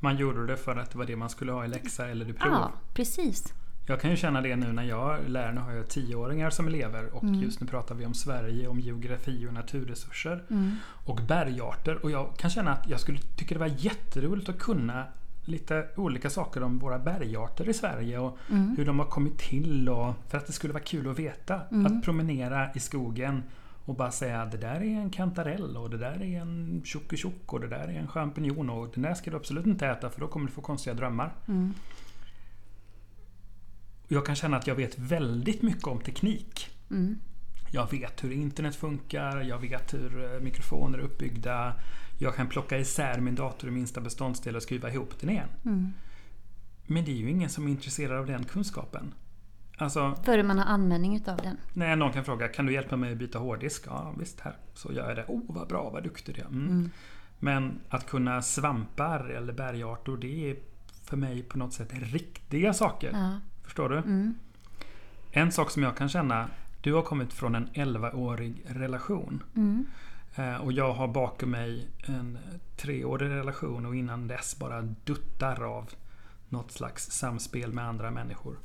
Man 0.03 0.17
gjorde 0.17 0.45
det 0.47 0.57
för 0.57 0.75
att 0.75 0.91
det 0.91 0.97
var 0.97 1.05
det 1.05 1.15
man 1.15 1.29
skulle 1.29 1.51
ha 1.51 1.65
i 1.65 1.67
läxa 1.67 2.07
eller 2.07 2.29
i 2.29 2.33
prov. 2.33 2.51
Ja, 2.51 2.71
precis. 2.93 3.53
Jag 3.85 4.01
kan 4.01 4.11
ju 4.11 4.17
känna 4.17 4.41
det 4.41 4.55
nu 4.55 4.71
när 4.73 4.83
jag 4.83 5.19
lär, 5.29 5.51
nu 5.51 5.61
har 5.61 5.71
jag 5.71 5.87
tioåringar 5.89 6.49
som 6.49 6.67
elever 6.67 7.15
och 7.15 7.23
Mm. 7.23 7.41
just 7.41 7.61
nu 7.61 7.67
pratar 7.67 7.95
vi 7.95 8.05
om 8.05 8.13
Sverige, 8.13 8.67
om 8.67 8.79
geografi 8.79 9.47
och 9.47 9.53
naturresurser 9.53 10.43
Mm. 10.49 10.75
och 11.05 11.15
bergarter. 11.27 12.03
Och 12.05 12.11
jag 12.11 12.37
kan 12.37 12.49
känna 12.49 12.71
att 12.71 12.89
jag 12.89 12.99
skulle 12.99 13.19
tycka 13.19 13.55
det 13.55 13.59
var 13.59 13.71
jätteroligt 13.77 14.49
att 14.49 14.59
kunna 14.59 15.03
lite 15.45 15.87
olika 15.95 16.29
saker 16.29 16.63
om 16.63 16.79
våra 16.79 16.99
bergarter 16.99 17.69
i 17.69 17.73
Sverige 17.73 18.19
och 18.19 18.37
Mm. 18.49 18.75
hur 18.77 18.85
de 18.85 18.99
har 18.99 19.05
kommit 19.05 19.37
till 19.37 19.89
och 19.89 20.13
för 20.29 20.37
att 20.37 20.47
det 20.47 20.53
skulle 20.53 20.73
vara 20.73 20.83
kul 20.83 21.09
att 21.09 21.19
veta. 21.19 21.61
Mm. 21.71 21.85
Att 21.85 22.03
promenera 22.05 22.73
i 22.73 22.79
skogen 22.79 23.43
och 23.85 23.95
bara 23.95 24.11
säga 24.11 24.41
att 24.41 24.51
det 24.51 24.57
där 24.57 24.75
är 24.75 24.99
en 24.99 25.09
kantarell 25.09 25.77
och 25.77 25.89
det 25.89 25.97
där 25.97 26.23
är 26.23 26.41
en 26.41 26.81
tjock 26.85 27.53
och 27.53 27.59
det 27.59 27.67
där 27.67 27.87
är 27.87 27.99
en 27.99 28.07
champinjon 28.07 28.69
och 28.69 28.91
den 28.93 29.03
där 29.03 29.13
ska 29.13 29.31
du 29.31 29.37
absolut 29.37 29.65
inte 29.65 29.87
äta 29.87 30.09
för 30.09 30.21
då 30.21 30.27
kommer 30.27 30.45
du 30.45 30.51
få 30.51 30.61
konstiga 30.61 30.93
drömmar. 30.93 31.33
Mm. 31.47 31.73
Jag 34.07 34.25
kan 34.25 34.35
känna 34.35 34.57
att 34.57 34.67
jag 34.67 34.75
vet 34.75 34.99
väldigt 34.99 35.61
mycket 35.61 35.87
om 35.87 35.99
teknik. 35.99 36.69
Mm. 36.91 37.19
Jag 37.71 37.91
vet 37.91 38.23
hur 38.23 38.31
internet 38.31 38.75
funkar, 38.75 39.41
jag 39.41 39.59
vet 39.59 39.93
hur 39.93 40.33
eh, 40.33 40.39
mikrofoner 40.39 40.97
är 40.97 41.01
uppbyggda. 41.01 41.73
Jag 42.19 42.35
kan 42.35 42.47
plocka 42.47 42.77
isär 42.77 43.19
min 43.19 43.35
dator 43.35 43.69
i 43.69 43.71
minsta 43.71 44.01
beståndsdel 44.01 44.55
och 44.55 44.63
skruva 44.63 44.91
ihop 44.91 45.19
den 45.19 45.29
igen. 45.29 45.49
Mm. 45.65 45.93
Men 46.87 47.05
det 47.05 47.11
är 47.11 47.15
ju 47.15 47.29
ingen 47.29 47.49
som 47.49 47.67
är 47.67 47.71
intresserad 47.71 48.19
av 48.19 48.25
den 48.25 48.43
kunskapen. 48.43 49.13
Alltså, 49.77 50.15
Före 50.23 50.43
man 50.43 50.57
har 50.59 50.65
användning 50.65 51.15
utav 51.15 51.37
den. 51.37 51.57
när 51.73 51.95
någon 51.95 52.11
kan 52.13 52.25
fråga 52.25 52.47
Kan 52.47 52.65
du 52.65 52.73
hjälpa 52.73 52.95
mig 52.97 53.11
att 53.11 53.17
byta 53.17 53.39
hårddisk? 53.39 53.83
Ja 53.87 54.13
visst, 54.19 54.39
här. 54.39 54.55
Så 54.73 54.93
gör 54.93 55.07
jag 55.07 55.15
det. 55.17 55.25
Oh, 55.27 55.41
vad 55.47 55.67
bra, 55.67 55.89
vad 55.89 56.03
duktig 56.03 56.35
du 56.35 56.41
är. 56.41 56.45
Mm. 56.45 56.67
Mm. 56.67 56.89
Men 57.39 57.79
att 57.89 58.09
kunna 58.09 58.41
svampar 58.41 59.29
eller 59.29 59.53
bergarter, 59.53 60.17
det 60.21 60.49
är 60.51 60.55
för 61.03 61.17
mig 61.17 61.43
på 61.43 61.57
något 61.57 61.73
sätt 61.73 61.89
riktiga 61.91 62.73
saker. 62.73 63.11
Ja. 63.13 63.39
Förstår 63.63 63.89
du? 63.89 63.97
Mm. 63.97 64.35
En 65.31 65.51
sak 65.51 65.71
som 65.71 65.83
jag 65.83 65.97
kan 65.97 66.09
känna, 66.09 66.47
du 66.81 66.93
har 66.93 67.01
kommit 67.01 67.33
från 67.33 67.55
en 67.55 67.67
11-årig 67.67 68.63
relation. 68.67 69.43
Mm. 69.55 69.85
Eh, 70.35 70.55
Och 70.55 70.71
jag 70.71 70.93
har 70.93 71.07
bakom 71.07 71.51
mig 71.51 71.87
en 72.05 72.37
treårig 72.77 73.29
relation 73.29 73.85
och 73.85 73.95
innan 73.95 74.27
dess 74.27 74.59
bara 74.59 74.81
duttar 74.81 75.63
av 75.63 75.89
något 76.49 76.71
slags 76.71 77.11
samspel 77.11 77.73
med 77.73 77.87
andra 77.87 78.11
människor. 78.11 78.57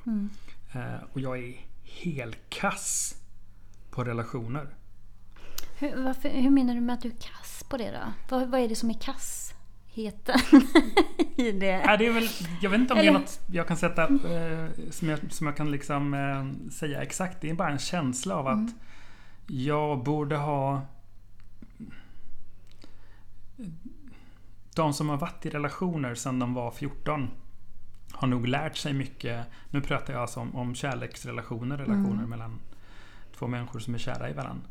Mm. 0.72 0.94
Eh, 0.94 1.00
Och 1.12 1.20
jag 1.20 1.38
är 1.38 1.54
helt 1.84 2.38
kass 2.50 3.14
på 3.90 4.04
relationer. 4.04 4.68
Hur, 5.78 6.02
varför, 6.02 6.28
hur 6.28 6.50
menar 6.50 6.74
du 6.74 6.80
med 6.80 6.94
att 6.94 7.00
du 7.02 7.08
är 7.08 7.16
kass 7.20 7.64
på 7.68 7.76
det 7.76 7.90
då? 7.90 8.12
Vad, 8.36 8.48
vad 8.48 8.60
är 8.60 8.68
det 8.68 8.74
som 8.76 8.90
är 8.90 8.94
kassheten 9.00 10.38
i 11.36 11.52
det? 11.52 11.66
Ja, 11.86 11.96
det 11.96 12.06
är 12.06 12.12
väl, 12.12 12.28
jag 12.62 12.70
vet 12.70 12.80
inte 12.80 12.92
om 12.94 12.98
det 13.00 13.06
Eller- 13.06 13.18
är 13.18 13.20
något 13.22 13.40
jag 13.52 13.68
kan 13.68 13.76
sätta 13.76 14.02
eh, 14.08 14.68
som, 14.90 15.08
jag, 15.08 15.32
som 15.32 15.46
jag 15.46 15.56
kan 15.56 15.70
liksom 15.70 16.14
eh, 16.14 16.70
säga 16.70 17.02
exakt. 17.02 17.40
Det 17.40 17.50
är 17.50 17.54
bara 17.54 17.70
en 17.70 17.78
känsla 17.78 18.36
av 18.36 18.46
att 18.48 18.70
jag 19.46 20.02
borde 20.04 20.36
ha 20.36 20.82
De 24.74 24.92
som 24.92 25.08
har 25.08 25.16
varit 25.16 25.46
i 25.46 25.50
relationer 25.50 26.14
sedan 26.14 26.38
de 26.38 26.54
var 26.54 26.70
14 26.70 27.28
har 28.12 28.28
nog 28.28 28.46
lärt 28.46 28.76
sig 28.76 28.92
mycket. 28.92 29.46
Nu 29.70 29.80
pratar 29.80 30.12
jag 30.12 30.22
alltså 30.22 30.40
om, 30.40 30.56
om 30.56 30.74
kärleksrelationer, 30.74 31.76
relationer 31.76 32.10
Mm. 32.18 32.30
mellan 32.30 32.58
två 33.38 33.46
människor 33.46 33.78
som 33.80 33.94
är 33.94 33.98
kära 33.98 34.30
i 34.30 34.32
varandra. 34.32 34.66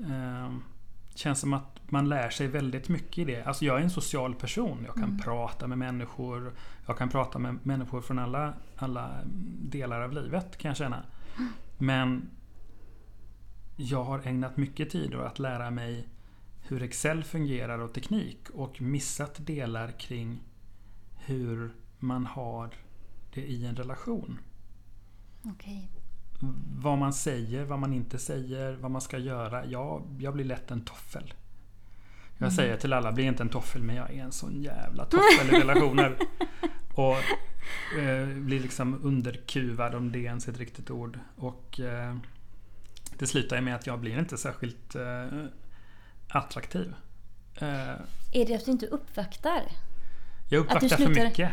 Eh, 0.00 0.52
känns 1.14 1.40
som 1.40 1.52
att 1.52 1.80
man 1.88 2.08
lär 2.08 2.30
sig 2.30 2.46
väldigt 2.46 2.88
mycket 2.88 3.18
i 3.18 3.24
det. 3.24 3.42
Alltså 3.44 3.64
jag 3.64 3.78
är 3.78 3.82
en 3.82 3.90
social 3.90 4.34
person. 4.34 4.82
Jag 4.86 4.94
kan 4.94 5.04
Mm. 5.04 5.18
prata 5.18 5.66
med 5.66 5.78
människor. 5.78 6.52
Jag 6.86 6.98
kan 6.98 7.08
prata 7.08 7.38
med 7.38 7.58
människor 7.66 8.00
från 8.00 8.18
alla, 8.18 8.54
alla 8.76 9.10
delar 9.62 10.00
av 10.00 10.12
livet 10.12 10.58
kan 10.58 10.68
jag 10.68 10.76
känna. 10.76 11.02
Men 11.78 12.30
jag 13.76 14.04
har 14.04 14.20
ägnat 14.26 14.56
mycket 14.56 14.90
tid 14.90 15.14
åt 15.14 15.26
att 15.26 15.38
lära 15.38 15.70
mig 15.70 16.08
hur 16.62 16.82
Excel 16.82 17.24
fungerar 17.24 17.78
och 17.78 17.94
teknik 17.94 18.50
och 18.54 18.82
missat 18.82 19.46
delar 19.46 19.90
kring 19.90 20.40
hur 21.16 21.70
man 22.02 22.26
har 22.26 22.70
det 23.34 23.40
i 23.40 23.66
en 23.66 23.76
relation. 23.76 24.38
Okej. 25.44 25.88
Vad 26.78 26.98
man 26.98 27.12
säger, 27.12 27.64
vad 27.64 27.78
man 27.78 27.92
inte 27.92 28.18
säger, 28.18 28.72
vad 28.72 28.90
man 28.90 29.00
ska 29.00 29.18
göra. 29.18 29.66
Ja, 29.66 30.02
jag 30.18 30.34
blir 30.34 30.44
lätt 30.44 30.70
en 30.70 30.84
toffel. 30.84 31.34
Jag 32.38 32.46
Mm. 32.46 32.50
säger 32.56 32.76
till 32.76 32.92
alla, 32.92 33.12
bli 33.12 33.24
inte 33.24 33.42
en 33.42 33.48
toffel, 33.48 33.82
men 33.82 33.96
jag 33.96 34.10
är 34.10 34.22
en 34.22 34.32
sån 34.32 34.62
jävla 34.62 35.04
toffel 35.04 35.48
i 35.54 35.60
relationer. 35.60 36.16
Och 36.94 37.16
eh, 37.98 38.28
blir 38.28 38.60
liksom 38.60 39.00
underkuvad 39.02 39.94
om 39.94 40.12
det 40.12 40.18
ens 40.18 40.48
är 40.48 40.52
ett 40.52 40.58
riktigt 40.58 40.90
ord. 40.90 41.18
Och 41.36 41.80
eh, 41.80 42.16
det 43.18 43.26
slutar 43.26 43.56
ju 43.56 43.62
med 43.62 43.74
att 43.74 43.86
jag 43.86 44.00
blir 44.00 44.18
inte 44.18 44.38
särskilt 44.38 44.94
eh, 44.94 45.44
attraktiv. 46.28 46.94
Eh, 47.56 47.90
Är 48.32 48.46
det 48.46 48.54
att 48.54 48.64
du 48.64 48.70
inte 48.70 48.86
uppvaktar? 48.86 49.62
jag 50.50 50.58
uppvaktar 50.60 50.88
för 50.88 50.96
slutar- 50.96 51.24
mycket. 51.24 51.52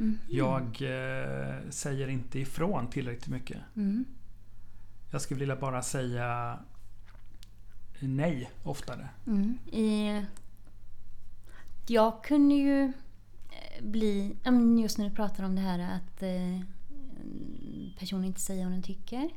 Mm. 0.00 0.18
Jag 0.28 0.62
eh, 0.62 1.70
säger 1.70 2.08
inte 2.08 2.38
ifrån 2.38 2.90
tillräckligt 2.90 3.28
mycket. 3.28 3.58
Mm. 3.76 4.04
Jag 5.10 5.20
skulle 5.20 5.40
vilja 5.40 5.56
bara 5.56 5.82
säga 5.82 6.58
nej 8.00 8.50
oftare. 8.62 9.08
Mm. 9.26 9.58
I, 9.72 10.22
jag 11.86 12.24
kunde 12.24 12.54
ju 12.54 12.84
eh, 12.84 13.84
bli, 13.84 14.36
just 14.82 14.98
när 14.98 15.08
du 15.08 15.14
pratar 15.14 15.44
om 15.44 15.54
det 15.54 15.60
här 15.60 15.78
att 15.78 16.22
eh, 16.22 16.66
personen 17.98 18.24
inte 18.24 18.40
säger 18.40 18.64
vad 18.64 18.72
den 18.72 18.82
tycker. 18.82 19.30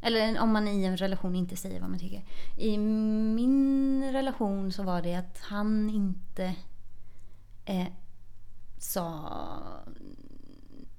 Eller 0.00 0.40
om 0.40 0.52
man 0.52 0.68
i 0.68 0.84
en 0.84 0.96
relation 0.96 1.36
inte 1.36 1.56
säger 1.56 1.80
vad 1.80 1.90
man 1.90 1.98
tycker. 1.98 2.24
I 2.58 2.78
min 2.78 4.12
relation 4.12 4.72
så 4.72 4.82
var 4.82 5.02
det 5.02 5.14
att 5.14 5.38
han 5.38 5.90
inte 5.90 6.54
eh, 7.64 7.86
sa 8.82 9.32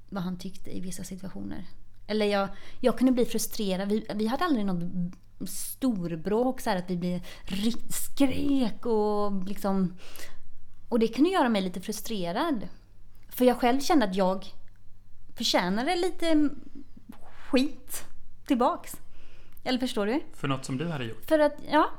vad 0.10 0.24
han 0.24 0.38
tyckte 0.38 0.78
i 0.78 0.80
vissa 0.80 1.04
situationer. 1.04 1.66
Eller 2.08 2.26
jag, 2.26 2.50
jag 2.80 2.98
kunde 2.98 3.12
bli 3.12 3.26
frustrerad. 3.26 3.90
Vi, 3.90 4.06
vi 4.16 4.28
hade 4.28 4.46
aldrig 4.46 4.66
något 4.66 4.84
storbråk 5.50 6.62
så 6.62 6.70
här 6.70 6.78
att 6.78 6.90
vi 6.90 6.98
blev 6.98 7.22
skrek 7.90 8.86
och 8.86 9.44
liksom... 9.44 9.96
Och 10.90 11.00
det 11.00 11.08
kunde 11.08 11.30
göra 11.30 11.50
mig 11.50 11.62
lite 11.62 11.82
frustrerad. 11.82 12.68
För 13.30 13.46
jag 13.46 13.60
själv 13.60 13.80
kände 13.80 14.06
att 14.06 14.16
jag 14.16 14.46
förtjänade 15.36 15.96
lite 15.96 16.50
skit 17.50 18.04
tillbaks. 18.48 18.98
Eller 19.64 19.80
förstår 19.80 20.06
du? 20.06 20.22
För 20.34 20.48
något 20.48 20.66
som 20.66 20.78
du 20.78 20.88
hade 20.88 21.06
gjort. 21.06 21.26
För 21.26 21.40
att, 21.40 21.56
ja, 21.72 21.90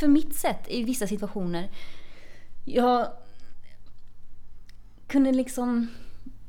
för 0.00 0.08
mitt 0.08 0.34
sätt 0.34 0.64
i 0.68 0.82
vissa 0.82 1.06
situationer. 1.06 1.70
Jag 2.64 3.08
kunde 5.08 5.32
liksom... 5.32 5.88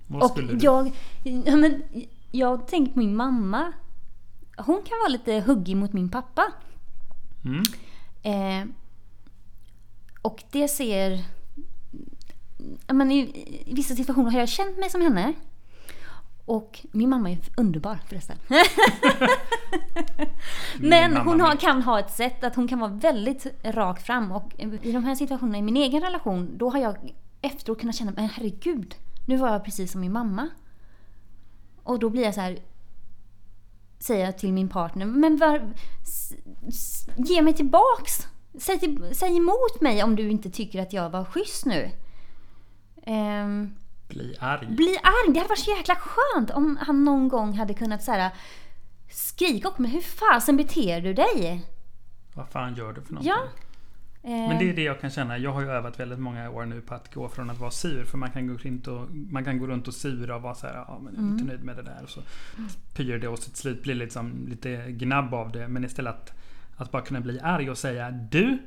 Vad 0.07 0.23
Och 0.23 0.29
skulle 0.29 0.53
du? 0.53 0.65
jag, 0.65 0.91
ja, 1.23 1.55
men, 1.55 1.83
jag 2.31 2.67
tänker 2.67 2.93
på 2.93 2.99
min 2.99 3.15
mamma. 3.15 3.73
Hon 4.57 4.81
kan 4.81 4.99
vara 4.99 5.09
lite 5.09 5.39
huggig 5.39 5.77
mot 5.77 5.93
min 5.93 6.09
pappa. 6.09 6.45
Mm. 7.45 7.63
Eh, 8.23 8.67
och 10.21 10.43
det 10.51 10.67
ser... 10.67 11.23
Men 12.87 13.11
i, 13.11 13.19
I 13.65 13.73
vissa 13.73 13.95
situationer 13.95 14.31
har 14.31 14.39
jag 14.39 14.49
känt 14.49 14.77
mig 14.77 14.89
som 14.89 15.01
henne. 15.01 15.33
Och 16.45 16.79
min 16.91 17.09
mamma 17.09 17.31
är 17.31 17.37
underbar 17.57 17.99
förresten. 18.07 18.37
Men 20.79 21.17
hon 21.17 21.41
har, 21.41 21.55
kan 21.55 21.81
ha 21.81 21.99
ett 21.99 22.11
sätt 22.11 22.43
att 22.43 22.55
hon 22.55 22.67
kan 22.67 22.79
vara 22.79 22.91
väldigt 22.91 23.45
rakt 23.63 24.05
fram. 24.05 24.31
Och 24.31 24.53
i 24.81 24.91
de 24.91 25.03
här 25.03 25.15
situationerna 25.15 25.57
i 25.57 25.61
min 25.61 25.77
egen 25.77 26.01
relation, 26.01 26.57
då 26.57 26.69
har 26.69 26.79
jag 26.79 27.13
efteråt 27.41 27.79
kunnat 27.79 27.95
känna, 27.95 28.11
men 28.15 28.29
herregud, 28.29 28.95
nu 29.25 29.37
var 29.37 29.49
jag 29.51 29.65
precis 29.65 29.91
som 29.91 30.01
min 30.01 30.11
mamma. 30.11 30.49
Och 31.83 31.99
då 31.99 32.09
blir 32.09 32.23
jag 32.23 32.33
så 32.33 32.41
här 32.41 32.59
säger 33.99 34.25
jag 34.25 34.37
till 34.37 34.53
min 34.53 34.69
partner, 34.69 35.05
men 35.05 35.37
var, 35.37 35.73
ge 37.17 37.41
mig 37.41 37.53
tillbaks! 37.53 38.27
Säg, 38.59 38.79
till, 38.79 39.09
säg 39.15 39.37
emot 39.37 39.81
mig 39.81 40.03
om 40.03 40.15
du 40.15 40.29
inte 40.29 40.49
tycker 40.49 40.81
att 40.81 40.93
jag 40.93 41.09
var 41.09 41.25
schysst 41.25 41.65
nu. 41.65 41.91
Ehm, 43.03 43.75
Bli 44.07 44.35
arg. 44.39 44.67
bli 44.67 44.97
arg. 45.03 45.33
Det 45.33 45.39
hade 45.39 45.49
varit 45.49 45.59
så 45.59 45.71
jäkla 45.71 45.95
skönt 45.95 46.51
om 46.51 46.77
han 46.81 47.03
någon 47.03 47.27
gång 47.27 47.53
hade 47.53 47.73
kunnat 47.73 48.03
så 48.03 48.11
här, 48.11 48.31
skrika 49.11 49.67
åt 49.67 49.79
mig. 49.79 49.91
Hur 49.91 50.01
fasen 50.01 50.57
beter 50.57 51.01
du 51.01 51.13
dig? 51.13 51.65
Vad 52.33 52.49
fan 52.49 52.75
gör 52.75 52.93
du 52.93 53.01
för 53.01 53.13
någonting? 53.13 53.29
Ja. 53.29 53.39
Ehm, 54.23 54.49
Men 54.49 54.57
det 54.57 54.69
är 54.69 54.73
det 54.73 54.83
jag 54.83 55.01
kan 55.01 55.09
känna. 55.09 55.37
Jag 55.37 55.53
har 55.53 55.61
ju 55.61 55.69
övat 55.69 55.99
väldigt 55.99 56.19
många 56.19 56.49
år 56.49 56.65
nu 56.65 56.81
på 56.81 56.93
att 56.93 57.13
gå 57.13 57.29
från 57.29 57.49
att 57.49 57.59
vara 57.59 57.71
sur. 57.71 58.05
För 58.05 58.17
man 58.17 58.31
kan 58.31 58.47
gå 58.47 58.53
runt 58.53 58.87
och, 58.87 59.07
man 59.11 59.43
kan 59.43 59.59
gå 59.59 59.67
runt 59.67 59.87
och 59.87 59.93
sura 59.93 60.35
och 60.35 60.41
vara 60.41 60.55
så 60.55 60.67
här, 60.67 60.73
ja 60.73 60.99
men 61.03 61.13
jag 61.15 61.23
är 61.23 61.27
inte 61.27 61.43
nöjd 61.43 61.63
med 61.63 61.75
det 61.75 61.83
där. 61.83 62.03
Och 62.03 62.09
så 62.09 62.21
pyr 62.93 63.17
det 63.19 63.27
och 63.27 63.39
så 63.39 63.49
till 63.49 63.59
slut 63.59 63.83
blir 63.83 63.93
det 63.93 63.99
liksom 63.99 64.47
lite 64.47 64.91
gnabb 64.91 65.33
av 65.33 65.51
det. 65.51 65.67
Men 65.67 65.85
istället 65.85 66.15
att, 66.15 66.33
att 66.77 66.91
bara 66.91 67.01
kunna 67.01 67.21
bli 67.21 67.39
arg 67.39 67.69
och 67.69 67.77
säga 67.77 68.11
Du! 68.11 68.57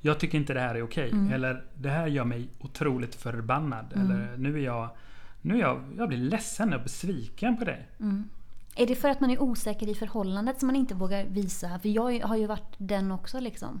Jag 0.00 0.20
tycker 0.20 0.38
inte 0.38 0.54
det 0.54 0.60
här 0.60 0.74
är 0.74 0.82
okej. 0.82 1.12
Eller 1.32 1.64
det 1.74 1.90
här 1.90 2.06
gör 2.06 2.24
mig 2.24 2.48
otroligt 2.60 3.14
förbannad. 3.14 3.92
Eller 3.94 4.36
nu 4.36 4.58
är 4.58 4.64
jag 4.64 4.88
Nu 5.42 5.54
är 5.54 5.60
jag, 5.60 5.82
jag 5.98 6.08
blir 6.08 6.18
ledsen 6.18 6.72
och 6.72 6.82
besviken 6.82 7.56
på 7.56 7.64
dig. 7.64 7.88
Mm. 8.00 8.28
Är 8.76 8.86
det 8.86 8.94
för 8.94 9.08
att 9.08 9.20
man 9.20 9.30
är 9.30 9.42
osäker 9.42 9.88
i 9.88 9.94
förhållandet 9.94 10.60
som 10.60 10.66
man 10.66 10.76
inte 10.76 10.94
vågar 10.94 11.24
visa? 11.24 11.78
För 11.78 11.88
jag 11.88 12.20
har 12.20 12.36
ju 12.36 12.46
varit 12.46 12.74
den 12.78 13.12
också 13.12 13.40
liksom. 13.40 13.80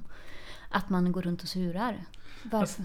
Att 0.74 0.90
man 0.90 1.12
går 1.12 1.22
runt 1.22 1.42
och 1.42 1.48
surar. 1.48 2.04
Varför? 2.42 2.84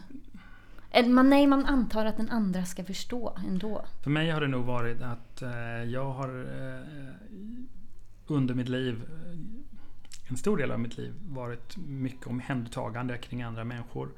Eller 0.91 1.10
man, 1.10 1.29
nej, 1.29 1.48
man 1.48 1.65
antar 1.65 2.05
att 2.05 2.17
den 2.17 2.29
andra 2.29 2.65
ska 2.65 2.84
förstå 2.84 3.38
ändå. 3.48 3.86
För 4.03 4.10
mig 4.10 4.29
har 4.29 4.41
det 4.41 4.48
nog 4.48 4.65
varit 4.65 5.01
att 5.01 5.41
eh, 5.41 5.84
jag 5.84 6.12
har 6.12 6.29
eh, 6.29 7.15
under 8.27 8.55
mitt 8.55 8.69
liv, 8.69 9.03
eh, 9.03 10.29
en 10.29 10.38
stor 10.38 10.58
del 10.58 10.72
av 10.72 10.79
mitt 10.79 10.98
liv, 10.98 11.13
varit 11.29 11.77
mycket 11.77 12.27
omhändertagande 12.27 13.17
kring 13.17 13.41
andra 13.41 13.63
människor. 13.63 14.10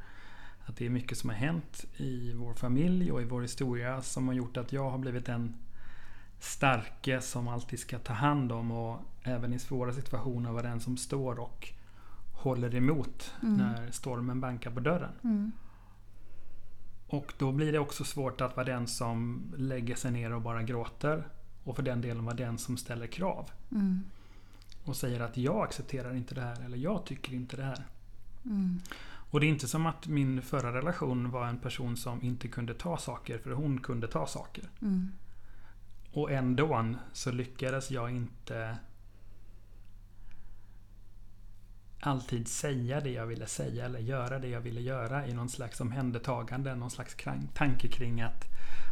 Att 0.65 0.77
det 0.77 0.85
är 0.85 0.89
mycket 0.89 1.17
som 1.17 1.29
har 1.29 1.37
hänt 1.37 1.85
i 1.97 2.33
vår 2.33 2.53
familj 2.53 3.11
och 3.11 3.21
i 3.21 3.25
vår 3.25 3.41
historia 3.41 4.01
som 4.01 4.27
har 4.27 4.35
gjort 4.35 4.57
att 4.57 4.73
jag 4.73 4.89
har 4.89 4.97
blivit 4.97 5.29
en 5.29 5.55
starke 6.39 7.21
som 7.21 7.47
alltid 7.47 7.79
ska 7.79 7.99
ta 7.99 8.13
hand 8.13 8.51
om 8.51 8.71
och 8.71 8.99
även 9.23 9.53
i 9.53 9.59
svåra 9.59 9.93
situationer 9.93 10.51
vara 10.51 10.63
den 10.63 10.79
som 10.79 10.97
står 10.97 11.39
och 11.39 11.73
håller 12.41 12.75
emot 12.75 13.33
Mm. 13.43 13.57
när 13.57 13.91
stormen 13.91 14.41
bankar 14.41 14.71
på 14.71 14.79
dörren. 14.79 15.13
Mm. 15.23 15.51
Och 17.07 17.33
då 17.37 17.51
blir 17.51 17.71
det 17.71 17.79
också 17.79 18.03
svårt 18.03 18.41
att 18.41 18.55
vara 18.55 18.65
den 18.65 18.87
som 18.87 19.43
lägger 19.57 19.95
sig 19.95 20.11
ner 20.11 20.33
och 20.33 20.41
bara 20.41 20.63
gråter. 20.63 21.27
Och 21.63 21.75
för 21.75 21.83
den 21.83 22.01
delen 22.01 22.25
vara 22.25 22.35
den 22.35 22.57
som 22.57 22.77
ställer 22.77 23.07
krav. 23.07 23.51
Mm. 23.71 24.03
Och 24.85 24.95
säger 24.95 25.19
att 25.19 25.37
jag 25.37 25.63
accepterar 25.63 26.15
inte 26.15 26.35
det 26.35 26.41
här 26.41 26.65
eller 26.65 26.77
jag 26.77 27.05
tycker 27.05 27.33
inte 27.33 27.57
det 27.57 27.63
här. 27.63 27.85
Mm. 28.45 28.79
Och 29.31 29.39
det 29.39 29.45
är 29.45 29.49
inte 29.49 29.67
som 29.67 29.85
att 29.85 30.07
min 30.07 30.41
förra 30.41 30.73
relation 30.73 31.31
var 31.31 31.47
en 31.47 31.57
person 31.57 31.97
som 31.97 32.23
inte 32.23 32.47
kunde 32.47 32.73
ta 32.73 32.97
saker 32.97 33.37
för 33.37 33.51
hon 33.51 33.81
kunde 33.81 34.07
ta 34.07 34.27
saker. 34.27 34.69
Mm. 34.81 35.11
Och 36.13 36.31
ändå 36.31 36.95
så 37.13 37.31
lyckades 37.31 37.91
jag 37.91 38.11
inte 38.11 38.77
alltid 42.01 42.47
säga 42.47 42.99
det 43.01 43.09
jag 43.11 43.25
ville 43.25 43.45
säga 43.45 43.85
eller 43.85 43.99
göra 43.99 44.39
det 44.39 44.47
jag 44.47 44.61
ville 44.61 44.81
göra 44.81 45.27
i 45.27 45.33
någon 45.33 45.49
slags 45.49 45.81
omhändertagande, 45.81 46.75
någon 46.75 46.91
slags 46.91 47.15
tanke 47.53 47.87
kring 47.87 48.21
att 48.21 48.45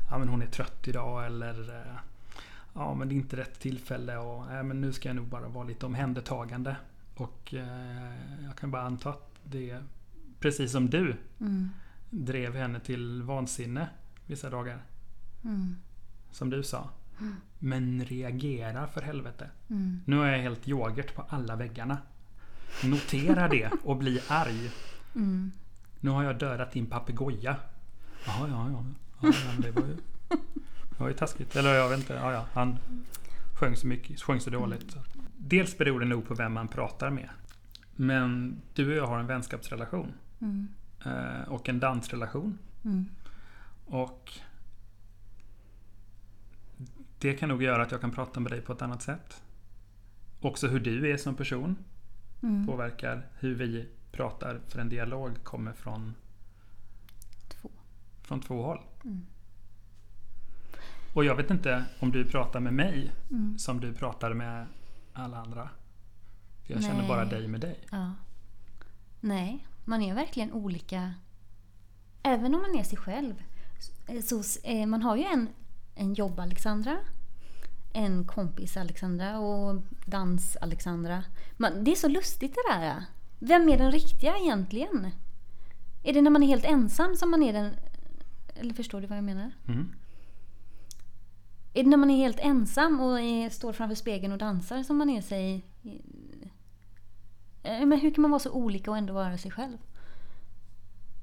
ja, 0.09 0.17
men 0.17 0.27
hon 0.29 0.41
är 0.41 0.47
trött 0.47 0.87
idag 0.87 1.25
eller 1.25 1.75
eh, 1.77 1.95
ja, 2.73 2.93
men 2.93 3.09
det 3.09 3.13
är 3.13 3.17
inte 3.17 3.37
rätt 3.37 3.59
tillfälle 3.59 4.17
och 4.17 4.45
ja, 4.53 4.63
men 4.63 4.81
nu 4.81 4.93
ska 4.93 5.09
jag 5.09 5.15
nog 5.15 5.27
bara 5.27 5.47
vara 5.47 5.63
lite 5.67 5.85
omhändertagande. 5.85 6.75
Och 7.15 7.53
eh, 7.53 8.43
jag 8.45 8.55
kan 8.55 8.71
bara 8.71 8.81
anta 8.81 9.09
att 9.09 9.35
det, 9.43 9.77
precis 10.39 10.71
som 10.71 10.89
du, 10.89 11.15
Mm. 11.39 11.69
drev 12.09 12.55
henne 12.55 12.79
till 12.79 13.21
vansinne 13.23 13.89
vissa 14.25 14.49
dagar. 14.49 14.83
Mm. 15.43 15.75
Som 16.31 16.49
du 16.49 16.63
sa. 16.63 16.89
Men 17.59 18.05
reagera 18.05 18.87
för 18.87 19.01
helvete. 19.01 19.49
Mm. 19.69 20.01
Nu 20.05 20.21
är 20.23 20.31
jag 20.31 20.39
helt 20.39 20.67
yoghurt 20.67 21.15
på 21.15 21.21
alla 21.29 21.55
väggarna. 21.55 21.97
Notera 22.83 23.47
det 23.47 23.71
och 23.83 23.97
bli 23.97 24.21
arg. 24.27 24.71
Mm. 25.15 25.51
Nu 25.99 26.09
har 26.09 26.23
jag 26.23 26.37
dödat 26.37 26.71
din 26.71 26.85
papegoja. 26.85 27.55
Jaha, 28.25 28.47
ja, 28.49 28.69
ja. 28.71 28.83
ja 29.21 29.61
det 29.61 29.71
var 29.71 29.87
ju, 29.87 29.95
det 30.89 30.99
var 30.99 31.07
ju 31.07 31.13
taskigt. 31.13 31.55
Eller 31.55 31.73
jag 31.73 31.89
vet 31.89 31.99
inte. 31.99 32.13
Ja, 32.13 32.33
ja. 32.33 32.45
Han 32.53 32.77
sjöng 33.59 33.75
så 33.75 33.87
mycket, 33.87 34.21
sjöng 34.21 34.39
så 34.39 34.49
dåligt. 34.49 34.91
Så. 34.91 34.99
Dels 35.37 35.77
beror 35.77 35.99
det 35.99 36.05
nog 36.05 36.27
på 36.27 36.35
vem 36.35 36.53
man 36.53 36.67
pratar 36.67 37.09
med. 37.09 37.29
Men 37.95 38.61
du 38.73 38.91
och 38.91 38.97
jag 38.97 39.07
har 39.07 39.19
en 39.19 39.27
vänskapsrelation. 39.27 40.13
Mm. 40.39 40.67
eh, 41.05 41.49
Och 41.49 41.69
en 41.69 41.79
dansrelation. 41.79 42.57
Mm. 42.85 43.05
Och 43.85 44.31
det 47.19 47.33
kan 47.33 47.49
nog 47.49 47.63
göra 47.63 47.83
att 47.83 47.91
jag 47.91 48.01
kan 48.01 48.11
prata 48.11 48.39
med 48.39 48.51
dig 48.51 48.61
på 48.61 48.73
ett 48.73 48.81
annat 48.81 49.01
sätt. 49.01 49.41
Också 50.41 50.67
hur 50.67 50.79
du 50.79 51.11
är 51.11 51.17
som 51.17 51.35
person 51.35 51.75
Mm. 52.43 52.67
påverkar 52.67 53.27
hur 53.39 53.55
vi 53.55 53.87
pratar. 54.11 54.59
För 54.67 54.79
en 54.79 54.89
dialog 54.89 55.43
kommer 55.43 55.73
från, 55.73 56.15
Två. 57.47 57.69
från 58.21 58.41
två 58.41 58.63
håll. 58.63 58.81
Mm. 59.03 59.25
Och 61.13 61.25
jag 61.25 61.35
vet 61.35 61.51
inte 61.51 61.85
om 61.99 62.11
du 62.11 62.25
pratar 62.25 62.59
med 62.59 62.73
mig 62.73 63.11
Mm. 63.31 63.57
som 63.57 63.79
du 63.79 63.93
pratar 63.93 64.33
med 64.33 64.65
alla 65.13 65.37
andra. 65.37 65.69
För 66.65 66.73
jag 66.73 66.83
känner 66.83 66.97
Nej. 66.99 67.07
bara 67.07 67.25
dig 67.25 67.47
med 67.47 67.61
dig. 67.61 67.79
Ja. 67.91 68.13
Nej, 69.19 69.67
man 69.85 70.01
är 70.01 70.15
verkligen 70.15 70.51
olika. 70.51 71.13
Även 72.23 72.55
om 72.55 72.61
man 72.61 72.75
är 72.75 72.83
sig 72.83 72.97
själv. 72.97 73.33
Så, 74.23 74.43
så, 74.43 74.59
eh, 74.63 74.85
man 74.85 75.01
har 75.01 75.15
ju 75.15 75.23
en, 75.23 75.49
en 75.95 76.13
jobb-Alexandra. 76.13 76.97
En 77.93 78.25
kompis-Alexandra 78.27 79.39
och 79.39 79.81
dans-Alexandra. 80.05 81.23
Det 81.57 81.91
är 81.91 81.95
så 81.95 82.07
lustigt 82.07 82.55
det 82.55 82.73
där. 82.73 83.03
Vem 83.39 83.69
är 83.69 83.77
den 83.77 83.91
riktiga 83.91 84.37
egentligen? 84.37 85.11
Är 86.03 86.13
det 86.13 86.21
när 86.21 86.31
man 86.31 86.43
är 86.43 86.47
helt 86.47 86.65
ensam 86.65 87.15
som 87.15 87.31
man 87.31 87.43
är 87.43 87.53
den... 87.53 87.73
Eller 88.55 88.73
förstår 88.73 89.01
du 89.01 89.07
vad 89.07 89.17
jag 89.17 89.23
menar? 89.23 89.51
Mm. 89.67 89.91
Är 91.73 91.83
det 91.83 91.89
när 91.89 91.97
man 91.97 92.09
är 92.09 92.17
helt 92.17 92.39
ensam 92.39 92.99
och 93.01 93.19
är, 93.19 93.49
står 93.49 93.73
framför 93.73 93.95
spegeln 93.95 94.33
och 94.33 94.39
dansar 94.39 94.83
som 94.83 94.97
man 94.97 95.09
är 95.09 95.21
sig... 95.21 95.65
Eh, 97.63 97.85
Men 97.85 97.99
hur 97.99 98.13
kan 98.13 98.21
man 98.21 98.31
vara 98.31 98.39
så 98.39 98.51
olika 98.51 98.91
och 98.91 98.97
ändå 98.97 99.13
vara 99.13 99.37
sig 99.37 99.51
själv? 99.51 99.77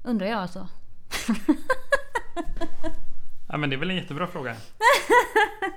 Undrar 0.03 0.27
jag 0.27 0.39
alltså. 0.39 0.67
Ja, 3.49 3.57
men 3.57 3.69
det 3.69 3.75
är 3.75 3.77
väl 3.77 3.89
en 3.89 3.95
jättebra 3.95 4.27
fråga. 4.27 4.55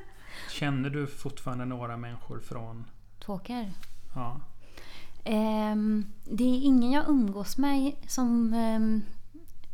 Känner 0.60 0.90
du 0.90 1.06
fortfarande 1.06 1.64
några 1.64 1.96
människor 1.96 2.40
från... 2.40 2.84
Tvåkar. 3.24 3.72
Ja, 4.14 4.40
Ehm, 5.24 6.06
det 6.24 6.44
är 6.44 6.64
ingen 6.64 6.90
jag 6.92 7.08
umgås 7.08 7.58
med 7.58 7.92
som 8.06 8.52
ehm, 8.54 9.02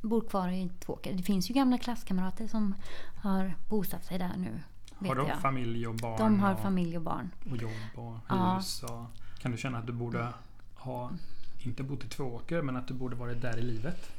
bor 0.03 0.21
kvar 0.29 0.49
i 0.49 0.71
Tvåkar. 0.81 1.13
Det 1.13 1.23
finns 1.23 1.51
ju 1.51 1.55
gamla 1.55 1.79
klasskamrater 1.79 2.47
som 2.47 2.75
har 3.23 3.55
bosatt 3.69 4.05
sig 4.05 4.19
där 4.19 4.37
nu. 4.37 4.61
Har 5.09 5.15
de 5.15 5.29
jag. 5.29 5.39
familj 5.41 5.87
och 5.87 5.95
barn? 5.95 6.19
De 6.19 6.41
har 6.41 6.55
och... 6.55 6.61
familj 6.61 6.97
och 6.97 7.03
barn. 7.03 7.31
och 7.51 7.57
jobb 7.57 7.71
och 7.95 8.17
Ja. 8.29 8.57
hus. 8.57 8.83
Och 8.83 9.05
kan 9.39 9.51
du 9.53 9.59
känna 9.59 9.79
att 9.79 9.87
du 9.87 9.93
borde 9.93 10.29
ha, 10.75 11.11
inte 11.59 11.83
bott 11.83 12.05
i 12.05 12.09
Tvååker, 12.09 12.63
men 12.63 12.77
att 12.77 12.89
du 12.89 12.95
borde 12.95 13.17
varit 13.17 13.43
där 13.43 13.59
i 13.59 13.63
livet? 13.63 14.11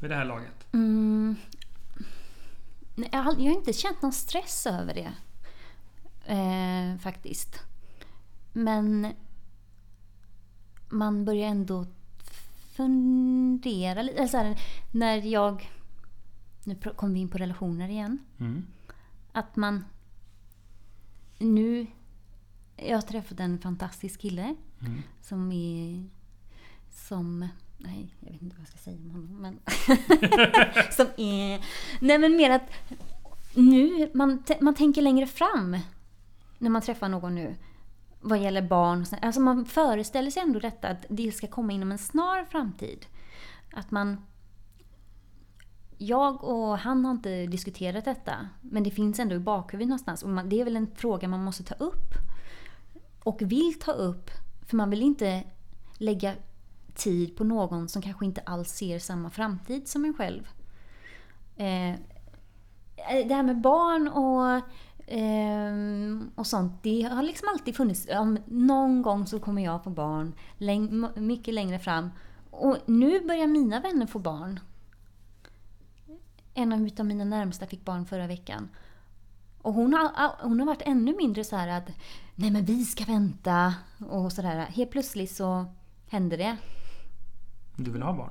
Vid 0.00 0.10
det 0.10 0.16
här 0.16 0.24
laget? 0.24 0.72
Mm. 0.72 1.36
Nej, 2.94 3.08
Jag 3.12 3.22
har 3.22 3.32
jag 3.32 3.50
har 3.50 3.58
inte 3.58 3.72
känt 3.72 4.02
någon 4.02 4.12
stress 4.12 4.66
över 4.66 4.94
det. 4.94 5.12
Eh, 6.28 6.98
faktiskt. 6.98 7.60
Men 8.52 9.12
man 10.88 11.24
börjar 11.24 11.48
ändå 11.48 11.86
fundera 12.76 14.02
lite. 14.02 14.18
eller 14.18 14.28
Så 14.28 14.36
här, 14.36 14.60
när 14.92 15.16
jag... 15.16 15.70
Nu 16.64 16.74
kommer 16.96 17.14
vi 17.14 17.20
in 17.20 17.28
på 17.28 17.38
relationer 17.38 17.88
igen. 17.88 18.18
Mm. 18.40 18.66
Att 19.32 19.56
man... 19.56 19.84
Nu... 21.38 21.86
Jag 22.76 22.96
har 22.96 23.02
träffat 23.02 23.40
en 23.40 23.58
fantastisk 23.58 24.20
kille 24.20 24.54
Mm. 24.80 25.02
som 25.22 25.52
är... 25.52 26.04
Som... 26.90 27.48
Nej, 27.78 28.14
jag 28.20 28.32
vet 28.32 28.42
inte 28.42 28.56
vad 28.56 28.60
jag 28.62 28.68
ska 28.68 28.78
säga 28.78 28.96
om 28.96 29.10
honom. 29.10 29.36
Men 29.42 29.58
som 30.92 31.06
är... 31.16 31.64
Nej 32.00 32.18
men 32.18 32.36
mer 32.36 32.50
att 32.50 32.70
nu, 33.54 34.10
man, 34.14 34.42
man 34.60 34.74
tänker 34.74 35.02
längre 35.02 35.26
fram 35.26 35.76
när 36.58 36.70
man 36.70 36.82
träffar 36.82 37.08
någon 37.08 37.34
nu. 37.34 37.56
Vad 38.20 38.38
gäller 38.38 38.62
barn. 38.62 39.02
och 39.02 39.24
Alltså 39.24 39.40
man 39.40 39.64
föreställer 39.64 40.30
sig 40.30 40.42
ändå 40.42 40.60
detta 40.60 40.88
att 40.88 41.06
det 41.08 41.32
ska 41.32 41.46
komma 41.46 41.72
inom 41.72 41.92
en 41.92 41.98
snar 41.98 42.44
framtid. 42.44 43.06
Att 43.72 43.90
man... 43.90 44.24
Jag 46.00 46.44
och 46.44 46.78
han 46.78 47.04
har 47.04 47.12
inte 47.12 47.46
diskuterat 47.46 48.04
detta. 48.04 48.48
Men 48.60 48.82
det 48.82 48.90
finns 48.90 49.18
ändå 49.18 49.34
i 49.34 49.38
bakhuvudet 49.38 49.88
någonstans. 49.88 50.22
Och 50.22 50.28
man, 50.28 50.48
det 50.48 50.60
är 50.60 50.64
väl 50.64 50.76
en 50.76 50.94
fråga 50.96 51.28
man 51.28 51.44
måste 51.44 51.64
ta 51.64 51.74
upp. 51.74 52.14
Och 53.22 53.42
vill 53.42 53.78
ta 53.80 53.92
upp. 53.92 54.30
För 54.66 54.76
man 54.76 54.90
vill 54.90 55.02
inte 55.02 55.44
lägga 55.98 56.34
tid 56.94 57.36
på 57.36 57.44
någon 57.44 57.88
som 57.88 58.02
kanske 58.02 58.24
inte 58.24 58.40
alls 58.40 58.68
ser 58.68 58.98
samma 58.98 59.30
framtid 59.30 59.88
som 59.88 60.04
en 60.04 60.14
själv. 60.14 60.48
Eh, 61.56 61.94
det 63.26 63.34
här 63.34 63.42
med 63.42 63.60
barn 63.60 64.08
och, 64.08 64.62
ehm, 65.08 66.30
och 66.34 66.46
sånt, 66.46 66.82
det 66.82 67.02
har 67.02 67.22
liksom 67.22 67.48
alltid 67.48 67.76
funnits. 67.76 68.06
Men 68.08 68.38
någon 68.46 69.02
gång 69.02 69.26
så 69.26 69.40
kommer 69.40 69.64
jag 69.64 69.84
få 69.84 69.90
barn, 69.90 70.34
läng- 70.58 71.20
mycket 71.20 71.54
längre 71.54 71.78
fram. 71.78 72.10
Och 72.50 72.76
nu 72.86 73.26
börjar 73.26 73.46
mina 73.46 73.80
vänner 73.80 74.06
få 74.06 74.18
barn. 74.18 74.60
En 76.54 76.72
av 76.72 77.06
mina 77.06 77.24
närmsta 77.24 77.66
fick 77.66 77.84
barn 77.84 78.06
förra 78.06 78.26
veckan. 78.26 78.68
Och 79.62 79.74
hon 79.74 79.94
har, 79.94 80.32
hon 80.42 80.58
har 80.60 80.66
varit 80.66 80.82
ännu 80.82 81.16
mindre 81.16 81.44
så 81.44 81.56
här 81.56 81.68
att 81.68 81.88
nej 82.34 82.50
men 82.50 82.64
vi 82.64 82.84
ska 82.84 83.04
vänta 83.04 83.74
och 84.08 84.32
sådär. 84.32 84.56
Helt 84.56 84.90
plötsligt 84.90 85.32
så 85.32 85.64
hände 86.08 86.36
det. 86.36 86.56
Du 87.76 87.90
vill 87.90 88.02
ha 88.02 88.12
barn? 88.12 88.30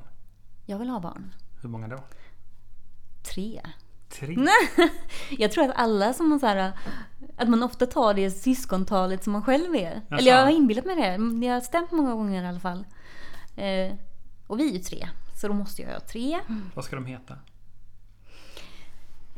Jag 0.65 0.79
vill 0.79 0.89
ha 0.89 0.99
barn. 0.99 1.33
Hur 1.61 1.69
många 1.69 1.87
då? 1.87 2.03
Tre. 3.33 3.61
Tre? 4.09 4.37
Jag 5.37 5.51
tror 5.51 5.63
att 5.63 5.75
alla 5.75 6.13
som 6.13 6.31
har 6.31 6.39
så 6.39 6.45
här, 6.45 6.71
att 7.37 7.49
man 7.49 7.63
ofta 7.63 7.85
tar 7.85 8.13
det 8.13 8.31
syskontalet 8.31 9.23
som 9.23 9.33
man 9.33 9.43
själv 9.43 9.75
är. 9.75 10.01
Jaså? 10.09 10.21
Eller 10.21 10.31
jag 10.31 10.43
har 10.43 10.51
inbillat 10.51 10.85
mig 10.85 10.95
det. 10.95 11.17
Det 11.41 11.47
har 11.47 11.61
stämt 11.61 11.91
många 11.91 12.15
gånger 12.15 12.43
i 12.43 12.47
alla 12.47 12.59
fall. 12.59 12.85
Eh, 13.55 13.93
och 14.47 14.59
vi 14.59 14.69
är 14.69 14.73
ju 14.73 14.79
tre. 14.79 15.09
Så 15.41 15.47
då 15.47 15.53
måste 15.53 15.81
jag 15.81 15.89
ha 15.89 15.99
tre. 15.99 16.39
Vad 16.75 16.85
ska 16.85 16.95
de 16.95 17.05
heta? 17.05 17.35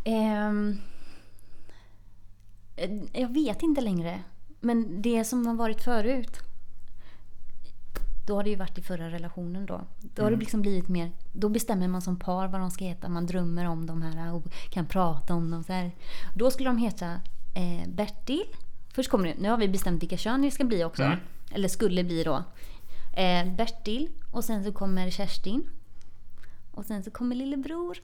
Ehm, 0.03 0.77
eh, 2.75 2.91
jag 3.13 3.33
vet 3.33 3.63
inte 3.63 3.81
längre. 3.81 4.19
Men 4.59 5.01
det 5.01 5.23
som 5.23 5.47
har 5.47 5.53
varit 5.53 5.83
förut. 5.83 6.48
Då 8.29 8.35
har 8.35 8.43
det 8.43 8.49
ju 8.49 8.55
varit 8.55 8.77
i 8.77 8.81
förra 8.81 9.09
relationen 9.09 9.65
då. 9.65 9.81
Då 10.15 10.23
har 10.23 10.31
det 10.31 10.37
liksom 10.37 10.61
blivit 10.61 10.87
mer, 10.87 11.11
då 11.33 11.49
bestämmer 11.49 11.87
man 11.87 12.01
som 12.01 12.19
par 12.19 12.47
vad 12.47 12.61
de 12.61 12.71
ska 12.71 12.85
heta. 12.85 13.09
Man 13.09 13.25
drömmer 13.25 13.65
om 13.65 13.85
de 13.85 14.01
här 14.01 14.33
och 14.33 14.43
kan 14.69 14.85
prata 14.85 15.33
om 15.33 15.51
dem 15.51 15.63
så 15.63 15.73
här. 15.73 15.91
Då 16.35 16.51
skulle 16.51 16.69
de 16.69 16.77
heta 16.77 17.11
eh, 17.55 17.89
Bertil. 17.89 18.45
Först 18.93 19.09
kommer 19.09 19.27
det, 19.27 19.35
nu 19.39 19.49
har 19.49 19.57
vi 19.57 19.67
bestämt 19.67 20.01
vilka 20.01 20.17
kön 20.17 20.41
det 20.41 20.51
ska 20.51 20.63
bli 20.63 20.83
också. 20.83 21.03
Mm. 21.03 21.19
Eller 21.51 21.67
skulle 21.67 22.03
bli 22.03 22.23
då. 22.23 22.43
Eh, 23.13 23.53
Bertil 23.55 24.09
och 24.31 24.43
sen 24.43 24.63
så 24.63 24.71
kommer 24.71 25.09
Kerstin. 25.09 25.69
Och 26.71 26.85
sen 26.85 27.03
så 27.03 27.11
kommer 27.11 27.35
lillebror. 27.35 27.97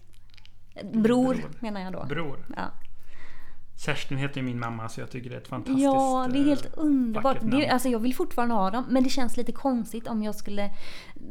Bror 0.84 1.02
Bror. 1.02 1.52
menar 1.60 1.82
jag 1.82 1.94
då. 1.94 2.06
Bror. 2.06 2.46
Ja. 2.56 2.72
Kerstin 3.78 4.18
heter 4.18 4.38
ju 4.38 4.44
min 4.46 4.60
mamma 4.60 4.90
så 4.90 5.00
jag 5.02 5.12
tycker 5.12 5.30
det 5.30 5.36
är 5.36 5.40
ett 5.42 5.48
fantastiskt 5.48 5.84
Ja, 5.84 6.28
det 6.32 6.40
är 6.40 6.44
helt 6.44 6.66
eh, 6.66 6.72
underbart. 6.76 7.38
Det, 7.42 7.70
alltså 7.70 7.90
jag 7.90 8.00
vill 8.00 8.16
fortfarande 8.16 8.56
ha 8.56 8.72
dem, 8.72 8.86
men 8.90 9.04
det 9.04 9.10
känns 9.10 9.38
lite 9.38 9.52
konstigt 9.52 10.08
om 10.08 10.24
jag 10.24 10.36
skulle 10.36 10.72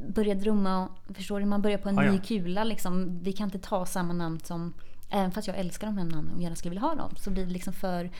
börja 0.08 0.34
drömma. 0.34 0.88
Förstår 1.14 1.40
du? 1.40 1.46
Man 1.46 1.62
börjar 1.62 1.78
på 1.78 1.88
en 1.88 1.94
Ja, 1.96 2.04
ja. 2.04 2.12
ny 2.12 2.18
kula 2.18 2.64
liksom. 2.64 3.18
Vi 3.22 3.32
kan 3.32 3.44
inte 3.44 3.58
ta 3.58 3.86
samma 3.86 4.12
namn 4.12 4.40
som... 4.40 4.74
Även 5.10 5.32
fast 5.32 5.48
jag 5.48 5.58
älskar 5.58 5.86
de 5.86 5.98
här 5.98 6.04
namnen 6.04 6.34
och 6.34 6.42
gärna 6.42 6.56
skulle 6.56 6.70
vilja 6.70 6.82
ha 6.82 6.94
dem, 6.94 7.10
så 7.16 7.30
blir 7.30 7.46
det 7.46 7.52
liksom 7.52 7.72
för 7.72 8.10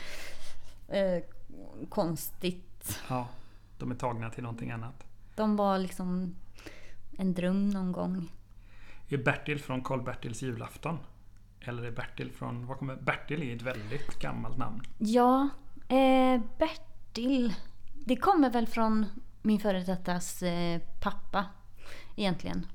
eh, 0.87 1.23
konstigt. 1.89 2.99
Ja, 3.09 3.27
de 3.77 3.91
är 3.91 3.95
tagna 3.95 4.29
till 4.29 4.43
någonting 4.43 4.71
annat. 4.71 5.03
De 5.35 5.55
var 5.55 5.77
liksom 5.77 6.35
en 7.17 7.33
dröm 7.33 7.69
någon 7.69 7.91
gång. 7.91 8.31
Är 9.09 9.17
Bertil 9.17 9.59
från 9.59 9.81
Karl-Bertils 9.81 10.41
julafton? 10.43 10.97
Eller 11.67 11.83
är 11.83 11.91
Bertil 11.91 12.31
från... 12.31 12.67
Vad 12.67 12.77
kommer... 12.77 12.95
Bertil 12.95 13.43
är 13.43 13.55
ett 13.55 13.61
väldigt 13.61 14.19
gammalt 14.19 14.57
namn. 14.57 14.81
Ja, 14.97 15.49
eh, 15.87 16.41
Bertil. 16.59 17.53
Det 18.05 18.15
kommer 18.15 18.49
väl 18.49 18.67
från 18.67 19.05
min 19.41 19.59
före 19.59 19.79
dettas 19.83 20.43
eh, 20.43 20.81
pappa 21.01 21.45
egentligen. 22.15 22.67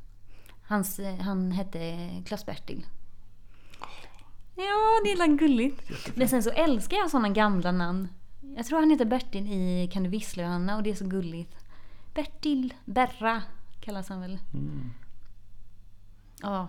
Hans, 0.62 0.98
eh, 0.98 1.16
han 1.16 1.53
hette 1.53 2.09
Klas-Bertil. 2.26 2.87
Ja, 4.55 5.00
det 5.05 5.12
är 5.12 5.16
la 5.16 5.26
gulligt. 5.26 5.90
Jättefint. 5.90 6.16
Men 6.16 6.29
sen 6.29 6.42
så 6.42 6.50
älskar 6.50 6.96
jag 6.96 7.11
sådana 7.11 7.29
gamla 7.29 7.72
namn. 7.72 8.09
Jag 8.57 8.66
tror 8.66 8.81
han 8.81 8.90
heter 8.90 9.05
Bertil 9.05 9.46
i 9.53 9.90
Kan 9.92 10.03
du 10.03 10.09
vissla 10.09 10.42
Johanna 10.42 10.76
och 10.76 10.83
det 10.83 10.90
är 10.90 10.94
så 10.94 11.07
gulligt. 11.07 11.57
Bertil, 12.14 12.74
Berra 12.85 13.42
kallas 13.81 14.09
han 14.09 14.20
väl. 14.20 14.38
Mm. 14.55 14.90
Ja. 16.42 16.68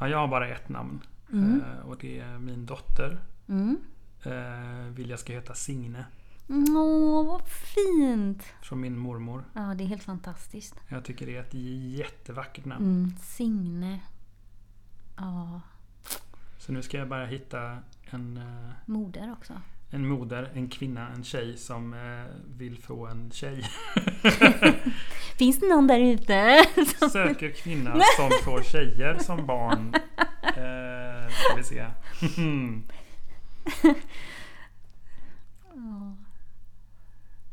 Ja, 0.00 0.08
jag 0.08 0.18
har 0.18 0.28
bara 0.28 0.48
ett 0.48 0.68
namn. 0.68 1.02
Mm. 1.32 1.60
Eh, 1.60 1.86
och 1.88 1.96
det 2.00 2.18
är 2.20 2.38
min 2.38 2.66
dotter. 2.66 3.20
Mm. 3.48 3.78
Eh, 4.22 4.92
vill 4.94 5.10
jag 5.10 5.18
ska 5.18 5.32
heta 5.32 5.54
Signe. 5.54 6.04
Åh, 6.48 7.26
vad 7.26 7.42
fint! 7.48 8.42
Från 8.62 8.80
min 8.80 8.98
mormor. 8.98 9.44
Ja, 9.54 9.74
det 9.74 9.84
är 9.84 9.88
helt 9.88 10.02
fantastiskt. 10.02 10.74
Jag 10.88 11.04
tycker 11.04 11.26
det 11.26 11.36
är 11.36 11.40
ett 11.40 11.54
jättevackert 11.98 12.64
namn. 12.64 12.84
Mm, 12.84 13.12
Signe. 13.22 14.00
Ja, 15.16 15.60
Så 16.58 16.72
nu 16.72 16.82
ska 16.82 16.98
jag 16.98 17.08
bara 17.08 17.26
hitta 17.26 17.78
en, 18.10 18.36
eh, 18.36 18.70
moder 18.86 19.32
också. 19.32 19.60
En 19.90 20.08
moder, 20.08 20.50
en 20.54 20.68
kvinna, 20.68 21.08
en 21.08 21.24
tjej 21.24 21.56
som 21.56 21.94
eh, 21.94 22.24
vill 22.56 22.78
få 22.82 23.06
en 23.06 23.30
tjej. 23.30 23.64
Finns 25.38 25.60
det 25.60 25.68
någon 25.68 25.86
där 25.86 26.00
ute? 26.00 26.64
som- 26.98 27.10
Söker 27.10 27.50
kvinna 27.50 28.00
som 28.16 28.30
får 28.44 28.62
tjejer 28.62 29.18
som 29.18 29.46
barn. 29.46 29.94
Eh, 30.42 31.28
ska 31.30 31.56
vi 31.56 31.64
se. 31.64 31.86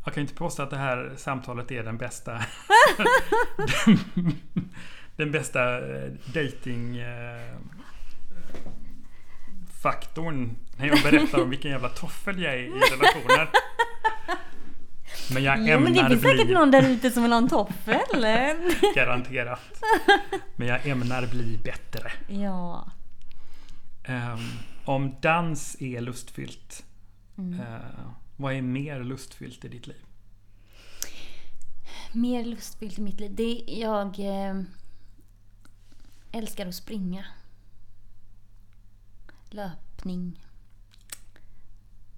Jag 0.05 0.13
kan 0.13 0.21
inte 0.21 0.33
påstå 0.33 0.63
att 0.63 0.69
det 0.69 0.77
här 0.77 1.13
samtalet 1.17 1.71
är 1.71 1.83
den 1.83 1.97
bästa 1.97 2.41
den, 3.67 3.97
den 5.15 5.31
bästa 5.31 5.77
eh, 5.95 6.11
dating 6.33 6.97
eh, 6.97 7.55
faktorn 9.89 10.55
när 10.77 10.87
jag 10.87 11.03
berättar 11.03 11.41
om 11.41 11.49
vilken 11.49 11.71
jävla 11.71 11.89
toffel 11.89 12.41
jag 12.41 12.53
är 12.53 12.57
i 12.57 12.69
relationer. 12.69 13.49
Men 15.33 15.43
jag 15.43 15.57
Jo, 15.59 15.79
men 15.79 15.93
det 15.93 15.99
ämnar 15.99 16.09
finns 16.09 16.21
säkert 16.21 16.45
bli 16.45 16.53
någon 16.53 16.71
där 16.71 16.89
ute 16.89 17.11
som 17.11 17.23
vill 17.23 17.31
ha 17.31 17.37
en 17.37 17.49
toffel. 17.49 18.25
garanterat. 18.95 19.81
Men 20.55 20.67
jag 20.67 20.87
ämnar 20.87 21.27
bli 21.27 21.59
bättre. 21.63 22.11
ja. 22.27 22.91
Ehm, 24.05 24.39
om 24.85 25.15
dans 25.21 25.81
är 25.81 26.01
lustfyllt, 26.01 26.83
Mm. 27.37 27.59
eh, 27.59 27.79
vad 28.37 28.53
är 28.53 28.61
mer 28.61 29.03
lustfyllt 29.03 29.65
i 29.65 29.67
ditt 29.67 29.87
liv? 29.87 30.01
Mer 32.13 32.45
lustfyllt 32.45 32.97
i 32.99 33.01
mitt 33.01 33.19
liv. 33.19 33.31
Det 33.35 33.43
är, 33.43 33.81
jag 33.81 34.19
eh, 34.19 34.61
älskar 36.31 36.67
att 36.67 36.75
springa. 36.75 37.25
Löpning. 39.49 40.45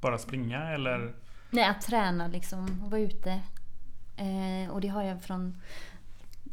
Bara 0.02 0.18
springa 0.18 0.70
eller? 0.70 1.16
Nej, 1.50 1.66
att 1.66 1.82
träna 1.82 2.28
liksom 2.28 2.84
och 2.84 2.92
vara 2.92 3.02
ute. 3.02 3.42
Eh, 4.18 4.72
och 4.72 4.82
det 4.82 4.88
har 4.88 5.04
jag 5.04 5.22
från... 5.22 5.62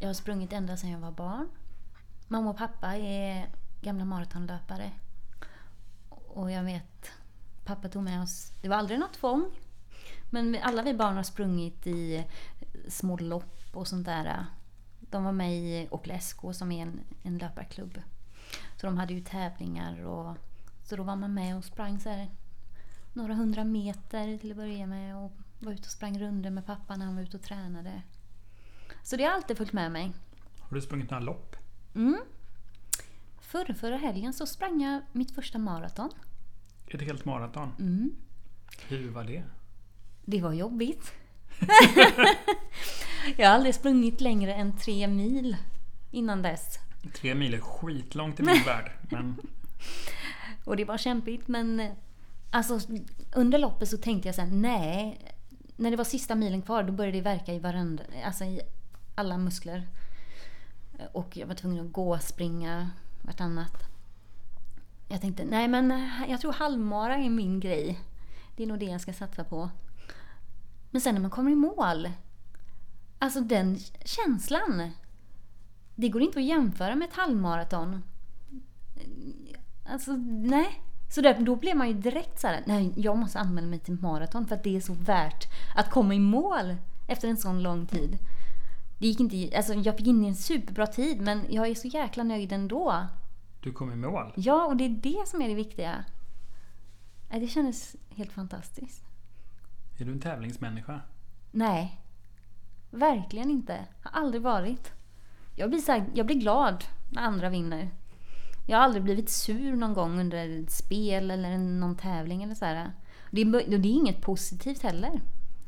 Jag 0.00 0.08
har 0.08 0.14
sprungit 0.14 0.52
ända 0.52 0.76
sedan 0.76 0.90
jag 0.90 0.98
var 0.98 1.12
barn. 1.12 1.48
Mamma 2.28 2.50
och 2.50 2.58
pappa 2.58 2.96
är 2.96 3.48
gamla 3.80 4.04
maratonlöpare. 4.04 4.90
Och 6.08 6.50
jag 6.50 6.64
vet, 6.64 7.10
pappa 7.64 7.88
tog 7.88 8.02
med 8.02 8.22
oss... 8.22 8.52
Det 8.62 8.68
var 8.68 8.76
aldrig 8.76 9.00
något 9.00 9.12
tvång. 9.12 9.50
Men 10.30 10.56
alla 10.62 10.82
vi 10.82 10.94
barn 10.94 11.16
har 11.16 11.22
sprungit 11.22 11.86
i 11.86 12.24
små 12.88 13.16
lopp 13.16 13.76
och 13.76 13.88
sånt 13.88 14.06
där. 14.06 14.46
De 15.00 15.24
var 15.24 15.32
med 15.32 15.54
i 15.54 15.88
Åkle 15.90 16.20
SK 16.20 16.40
som 16.52 16.72
är 16.72 16.82
en, 16.82 17.00
en 17.22 17.38
löparklubb. 17.38 18.02
Så 18.76 18.86
de 18.86 18.98
hade 18.98 19.14
ju 19.14 19.20
tävlingar 19.20 20.04
och... 20.04 20.36
Så 20.94 20.98
då 20.98 21.04
var 21.04 21.16
man 21.16 21.34
med 21.34 21.56
och 21.56 21.64
sprang 21.64 22.00
så 22.00 22.08
här 22.08 22.30
några 23.12 23.34
hundra 23.34 23.64
meter 23.64 24.38
till 24.38 24.50
att 24.50 24.56
börja 24.56 24.86
med 24.86 25.16
och 25.16 25.32
var 25.58 25.72
ute 25.72 25.82
och 25.82 25.92
sprang 25.92 26.18
runder 26.18 26.50
med 26.50 26.66
pappa 26.66 26.96
när 26.96 27.06
han 27.06 27.16
var 27.16 27.22
ute 27.22 27.36
och 27.36 27.42
tränade. 27.42 28.02
Så 29.02 29.16
det 29.16 29.24
har 29.24 29.30
alltid 29.30 29.56
följt 29.56 29.72
med 29.72 29.92
mig. 29.92 30.12
Har 30.58 30.74
du 30.74 30.80
sprungit 30.80 31.10
några 31.10 31.24
lopp? 31.24 31.56
Mm. 31.94 32.20
Förra, 33.40 33.74
förra 33.74 33.96
helgen 33.96 34.32
så 34.32 34.46
sprang 34.46 34.82
jag 34.82 35.02
mitt 35.12 35.34
första 35.34 35.58
maraton. 35.58 36.10
Ett 36.86 37.02
helt 37.02 37.24
maraton? 37.24 37.72
Mm. 37.78 38.14
Hur 38.88 39.10
var 39.10 39.24
det? 39.24 39.44
Det 40.24 40.40
var 40.40 40.52
jobbigt. 40.52 41.12
jag 43.36 43.48
har 43.48 43.54
aldrig 43.54 43.74
sprungit 43.74 44.20
längre 44.20 44.54
än 44.54 44.76
tre 44.76 45.06
mil 45.08 45.56
innan 46.10 46.42
dess. 46.42 46.78
Tre 47.14 47.34
mil 47.34 47.54
är 47.54 47.60
skitlångt 47.60 48.40
i 48.40 48.42
min 48.42 48.62
värld. 48.62 48.92
Men 49.10 49.36
och 50.64 50.76
det 50.76 50.84
var 50.84 50.98
kämpigt 50.98 51.48
men 51.48 51.80
eh, 51.80 51.92
alltså, 52.50 52.80
under 53.34 53.58
loppet 53.58 53.88
så 53.88 53.98
tänkte 53.98 54.28
jag 54.28 54.34
så 54.34 54.40
här: 54.40 54.50
nej. 54.50 55.18
När 55.76 55.90
det 55.90 55.96
var 55.96 56.04
sista 56.04 56.34
milen 56.34 56.62
kvar 56.62 56.82
då 56.82 56.92
började 56.92 57.18
det 57.18 57.22
verka 57.22 57.52
i 57.54 57.58
varandra, 57.58 58.04
alltså 58.24 58.44
i 58.44 58.60
alla 59.14 59.38
muskler. 59.38 59.88
Eh, 60.98 61.06
och 61.12 61.36
jag 61.36 61.46
var 61.46 61.54
tvungen 61.54 61.86
att 61.86 61.92
gå 61.92 62.18
springa 62.18 62.90
vartannat. 63.22 63.94
Jag 65.08 65.20
tänkte, 65.20 65.44
nej 65.44 65.68
men 65.68 65.90
eh, 65.90 66.30
jag 66.30 66.40
tror 66.40 66.52
halvmara 66.52 67.16
är 67.16 67.30
min 67.30 67.60
grej. 67.60 68.00
Det 68.56 68.62
är 68.62 68.66
nog 68.66 68.78
det 68.78 68.86
jag 68.86 69.00
ska 69.00 69.12
satsa 69.12 69.44
på. 69.44 69.70
Men 70.90 71.00
sen 71.00 71.14
när 71.14 71.22
man 71.22 71.30
kommer 71.30 71.50
i 71.50 71.54
mål. 71.54 72.08
Alltså 73.18 73.40
den 73.40 73.78
känslan. 74.04 74.90
Det 75.94 76.08
går 76.08 76.22
inte 76.22 76.38
att 76.38 76.44
jämföra 76.44 76.94
med 76.94 77.08
ett 77.08 77.14
halvmaraton. 77.14 78.02
Alltså, 79.86 80.12
nej. 80.26 80.80
Så 81.10 81.20
där, 81.20 81.38
då 81.40 81.56
blev 81.56 81.76
man 81.76 81.88
ju 81.88 81.94
direkt 81.94 82.40
så 82.40 82.46
här, 82.46 82.62
nej 82.66 82.92
jag 82.96 83.18
måste 83.18 83.38
anmäla 83.38 83.66
mig 83.66 83.78
till 83.78 83.94
maraton 83.94 84.46
för 84.46 84.54
att 84.54 84.64
det 84.64 84.76
är 84.76 84.80
så 84.80 84.94
värt 84.94 85.44
att 85.74 85.90
komma 85.90 86.14
i 86.14 86.18
mål 86.18 86.76
efter 87.06 87.28
en 87.28 87.36
sån 87.36 87.62
lång 87.62 87.86
tid. 87.86 88.18
Det 88.98 89.06
gick 89.06 89.20
inte, 89.20 89.56
alltså 89.56 89.74
jag 89.74 89.96
fick 89.96 90.06
in 90.06 90.24
en 90.24 90.34
superbra 90.34 90.86
tid 90.86 91.20
men 91.20 91.46
jag 91.48 91.68
är 91.68 91.74
så 91.74 91.88
jäkla 91.88 92.24
nöjd 92.24 92.52
ändå. 92.52 93.06
du 93.60 93.72
kom 93.72 93.92
i 93.92 93.96
mål. 93.96 94.32
Ja, 94.36 94.66
och 94.66 94.76
det 94.76 94.84
är 94.84 94.88
det 94.88 95.28
som 95.28 95.42
är 95.42 95.48
det 95.48 95.54
viktiga. 95.54 96.04
Det 97.30 97.48
kändes 97.48 97.96
helt 98.10 98.32
fantastiskt. 98.32 99.04
Är 99.98 100.04
du 100.04 100.12
en 100.12 100.20
tävlingsmänniska? 100.20 101.00
Nej, 101.50 102.00
verkligen 102.90 103.50
inte. 103.50 103.86
Har 104.02 104.20
aldrig 104.20 104.42
varit. 104.42 104.92
Jag 105.56 105.70
blir, 105.70 105.80
så 105.80 105.92
här, 105.92 106.04
jag 106.14 106.26
blir 106.26 106.36
glad 106.36 106.84
när 107.12 107.22
andra 107.22 107.48
vinner. 107.48 107.90
Jag 108.66 108.76
har 108.76 108.84
aldrig 108.84 109.02
blivit 109.02 109.28
sur 109.28 109.76
någon 109.76 109.94
gång 109.94 110.20
under 110.20 110.62
ett 110.62 110.70
spel 110.70 111.30
eller 111.30 111.58
någon 111.58 111.96
tävling 111.96 112.42
eller 112.42 112.54
så 112.54 112.64
här. 112.64 112.92
Det 113.30 113.40
är, 113.40 113.78
det 113.78 113.88
är 113.88 113.92
inget 113.92 114.20
positivt 114.20 114.82
heller. 114.82 115.20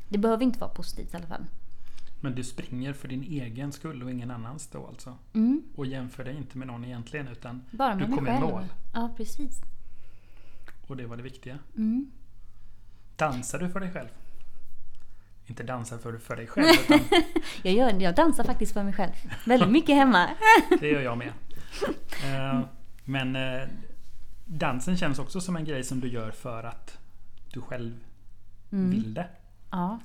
Det 0.09 0.17
behöver 0.17 0.43
inte 0.43 0.59
vara 0.59 0.69
positivt 0.69 1.13
i 1.13 1.17
alla 1.17 1.27
fall. 1.27 1.45
Men 2.19 2.35
du 2.35 2.43
springer 2.43 2.93
för 2.93 3.07
din 3.07 3.23
egen 3.23 3.71
skull 3.71 4.03
och 4.03 4.11
ingen 4.11 4.31
annans 4.31 4.67
då 4.67 4.87
alltså? 4.87 5.17
Mm. 5.33 5.63
Och 5.75 5.85
jämför 5.85 6.23
dig 6.23 6.37
inte 6.37 6.57
med 6.57 6.67
någon 6.67 6.85
egentligen 6.85 7.27
utan 7.27 7.61
Bara 7.71 7.95
med 7.95 8.09
du 8.09 8.15
kommer 8.15 8.37
i 8.37 8.39
mål. 8.39 8.63
Ja, 8.93 9.13
precis. 9.17 9.61
Och 10.87 10.97
det 10.97 11.05
var 11.05 11.17
det 11.17 11.23
viktiga. 11.23 11.59
Mm. 11.75 12.11
Dansar 13.15 13.59
du 13.59 13.69
för 13.69 13.79
dig 13.79 13.91
själv? 13.91 14.07
Inte 15.45 15.63
dansar 15.63 15.97
för, 15.97 16.17
för 16.17 16.35
dig 16.35 16.47
själv 16.47 16.67
utan 16.67 16.99
Jag, 17.63 17.73
gör, 17.73 18.01
jag 18.01 18.15
dansar 18.15 18.43
faktiskt 18.43 18.73
för 18.73 18.83
mig 18.83 18.93
själv. 18.93 19.11
Väldigt 19.45 19.69
mycket 19.77 19.95
hemma. 19.95 20.29
det 20.79 20.87
gör 20.87 21.01
jag 21.01 21.17
med. 21.17 21.33
Eh, 22.23 22.61
Men 23.09 23.35
eh, 23.35 23.67
dansen 24.45 24.97
känns 24.97 25.19
också 25.19 25.41
som 25.41 25.55
en 25.55 25.65
grej 25.65 25.83
som 25.83 25.99
du 25.99 26.07
gör 26.07 26.31
för 26.31 26.63
att 26.63 26.97
du 27.53 27.61
själv 27.61 28.03
Mm. 28.71 28.89
vill 28.89 29.13
det. 29.13 29.27
Ja. 29.71 29.99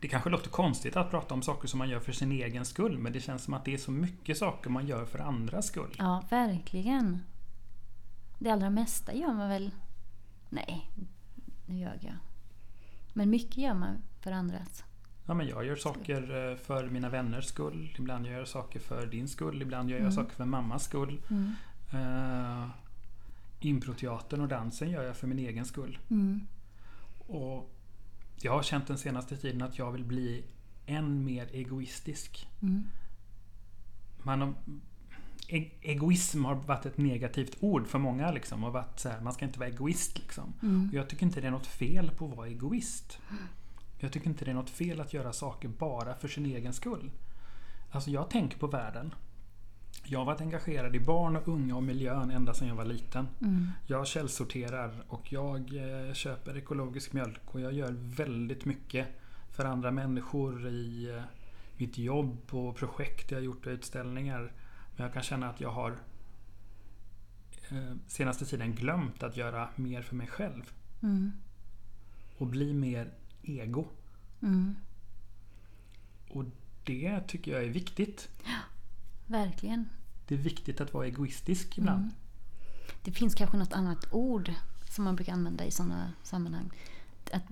Det 0.00 0.08
kanske 0.08 0.30
låter 0.30 0.50
konstigt 0.50 0.96
att 0.96 1.10
prata 1.10 1.34
om 1.34 1.42
saker 1.42 1.68
som 1.68 1.78
man 1.78 1.88
gör 1.88 2.00
för 2.00 2.12
sin 2.12 2.32
egen 2.32 2.64
skull 2.64 2.98
men 2.98 3.12
det 3.12 3.20
känns 3.20 3.44
som 3.44 3.54
att 3.54 3.64
det 3.64 3.74
är 3.74 3.78
så 3.78 3.90
mycket 3.90 4.38
saker 4.38 4.70
man 4.70 4.86
gör 4.86 5.04
för 5.04 5.18
andras 5.18 5.66
skull. 5.66 5.94
ja, 5.98 6.24
verkligen. 6.30 7.22
Det 8.38 8.50
allra 8.50 8.70
mesta 8.70 9.14
gör 9.14 9.32
man 9.32 9.48
väl... 9.48 9.70
Nej, 10.48 10.90
nu 11.66 11.76
ljög 11.78 11.98
jag. 12.00 12.14
Men 13.12 13.30
mycket 13.30 13.56
gör 13.58 13.74
man 13.74 13.96
för 14.20 14.32
andras. 14.32 14.84
Ja, 15.26 15.34
men 15.34 15.48
jag 15.48 15.64
gör 15.66 15.76
saker 15.76 16.50
eh, 16.50 16.56
för 16.56 16.88
mina 16.88 17.08
vänners 17.08 17.44
skull. 17.44 17.94
Ibland 17.98 18.26
gör 18.26 18.38
jag 18.38 18.48
saker 18.48 18.80
för 18.80 19.06
din 19.06 19.28
skull. 19.28 19.62
Ibland 19.62 19.90
gör 19.90 19.96
jag 19.96 20.02
Mm. 20.02 20.12
saker 20.12 20.34
för 20.36 20.44
mammas 20.44 20.84
skull. 20.84 21.20
Mm. 21.30 21.54
Uh, 21.94 22.68
improteatern 23.60 24.40
och 24.40 24.48
dansen 24.48 24.90
gör 24.90 25.02
jag 25.02 25.16
för 25.16 25.26
min 25.26 25.38
egen 25.38 25.64
skull. 25.64 25.98
Mm. 26.10 26.46
Och 27.18 27.70
jag 28.42 28.52
har 28.52 28.62
känt 28.62 28.86
den 28.86 28.98
senaste 28.98 29.36
tiden 29.36 29.62
att 29.62 29.78
jag 29.78 29.92
vill 29.92 30.04
bli 30.04 30.44
än 30.86 31.24
mer 31.24 31.48
egoistisk. 31.52 32.48
Mm. 32.62 32.84
Man 34.22 34.40
har, 34.40 34.54
e- 35.48 35.70
egoism 35.80 36.44
har 36.44 36.54
varit 36.54 36.86
ett 36.86 36.98
negativt 36.98 37.56
ord 37.60 37.86
för 37.86 37.98
många. 37.98 38.30
Liksom, 38.30 38.64
och 38.64 38.72
varit 38.72 38.98
så 38.98 39.08
här, 39.08 39.20
man 39.20 39.32
ska 39.32 39.44
inte 39.44 39.58
vara 39.58 39.68
egoist. 39.68 40.18
Liksom. 40.18 40.54
Mm. 40.62 40.88
Och 40.88 40.94
jag 40.94 41.08
tycker 41.08 41.26
inte 41.26 41.40
det 41.40 41.46
är 41.46 41.50
något 41.50 41.66
fel 41.66 42.10
på 42.10 42.28
att 42.28 42.36
vara 42.36 42.48
egoist. 42.48 43.18
Jag 43.98 44.12
tycker 44.12 44.26
inte 44.26 44.44
det 44.44 44.50
är 44.50 44.54
något 44.54 44.70
fel 44.70 45.00
att 45.00 45.14
göra 45.14 45.32
saker 45.32 45.68
bara 45.68 46.14
för 46.14 46.28
sin 46.28 46.46
egen 46.46 46.72
skull. 46.72 47.10
Alltså 47.90 48.10
jag 48.10 48.30
tänker 48.30 48.58
på 48.58 48.66
världen. 48.66 49.14
Jag 50.10 50.18
har 50.18 50.26
varit 50.26 50.40
engagerad 50.40 50.96
i 50.96 51.00
barn 51.00 51.36
och 51.36 51.48
unga 51.48 51.76
och 51.76 51.82
miljön 51.82 52.30
ända 52.30 52.54
sedan 52.54 52.68
jag 52.68 52.74
var 52.74 52.84
liten. 52.84 53.28
Mm. 53.40 53.68
Jag 53.86 54.06
källsorterar 54.06 55.04
och 55.08 55.32
jag 55.32 55.60
eh, 55.76 56.12
köper 56.14 56.56
ekologisk 56.56 57.12
mjölk 57.12 57.40
och 57.54 57.60
jag 57.60 57.72
gör 57.72 57.92
väldigt 57.98 58.64
mycket 58.64 59.06
för 59.50 59.64
andra 59.64 59.90
människor 59.90 60.68
i 60.68 61.10
eh, 61.16 61.22
mitt 61.76 61.98
jobb 61.98 62.54
och 62.54 62.76
projekt 62.76 63.30
jag 63.30 63.38
har 63.38 63.42
gjort 63.42 63.66
och 63.66 63.70
utställningar. 63.72 64.52
Men 64.96 65.04
jag 65.04 65.12
kan 65.12 65.22
känna 65.22 65.50
att 65.50 65.60
jag 65.60 65.70
har 65.70 65.90
eh, 67.70 67.96
senaste 68.06 68.46
tiden 68.46 68.74
glömt 68.74 69.22
att 69.22 69.36
göra 69.36 69.68
mer 69.76 70.02
för 70.02 70.14
mig 70.16 70.26
själv 70.26 70.72
Mm. 71.02 71.32
och 72.38 72.46
bli 72.46 72.74
mer 72.74 73.12
ego. 73.42 73.86
Mm. 74.42 74.76
Och 76.28 76.44
det 76.84 77.20
tycker 77.28 77.52
jag 77.52 77.64
är 77.64 77.68
viktigt. 77.68 78.28
Verkligen. 79.26 79.88
Det 80.30 80.36
är 80.36 80.38
viktigt 80.38 80.80
att 80.80 80.94
vara 80.94 81.06
egoistisk 81.06 81.78
ibland. 81.78 82.02
Mm. 82.02 82.14
Det 83.02 83.12
finns 83.12 83.34
kanske 83.34 83.56
något 83.56 83.72
annat 83.72 84.06
ord 84.10 84.52
som 84.90 85.04
man 85.04 85.16
brukar 85.16 85.32
använda 85.32 85.64
i 85.64 85.70
sådana 85.70 86.12
sammanhang. 86.22 86.70
Att 87.32 87.42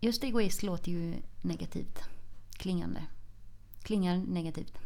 just 0.00 0.24
egoist 0.24 0.62
låter 0.62 0.92
ju 0.92 1.14
negativt. 1.42 1.98
Klingande. 2.52 3.02
Klingar 3.82 4.16
negativt. 4.16 4.78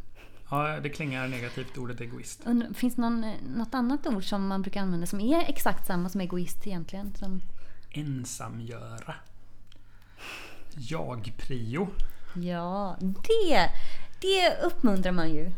Ja, 0.50 0.80
det 0.80 0.88
klingar 0.88 1.28
negativt 1.28 1.78
ordet 1.78 2.00
egoist. 2.00 2.40
Finns 2.74 2.94
det 2.94 3.00
någon, 3.02 3.32
något 3.56 3.74
annat 3.74 4.06
ord 4.06 4.24
som 4.28 4.46
man 4.46 4.62
brukar 4.62 4.80
använda 4.82 5.06
som 5.06 5.20
är 5.20 5.44
exakt 5.48 5.86
samma 5.86 6.08
som 6.08 6.20
egoist 6.20 6.66
egentligen? 6.66 7.14
Som, 7.14 7.42
Ensamgöra. 7.90 9.14
Jag-prio. 10.76 11.88
ja, 12.34 12.96
det, 13.00 13.70
det 14.20 14.62
uppmuntrar 14.62 15.12
man 15.12 15.30
ju. 15.30 15.52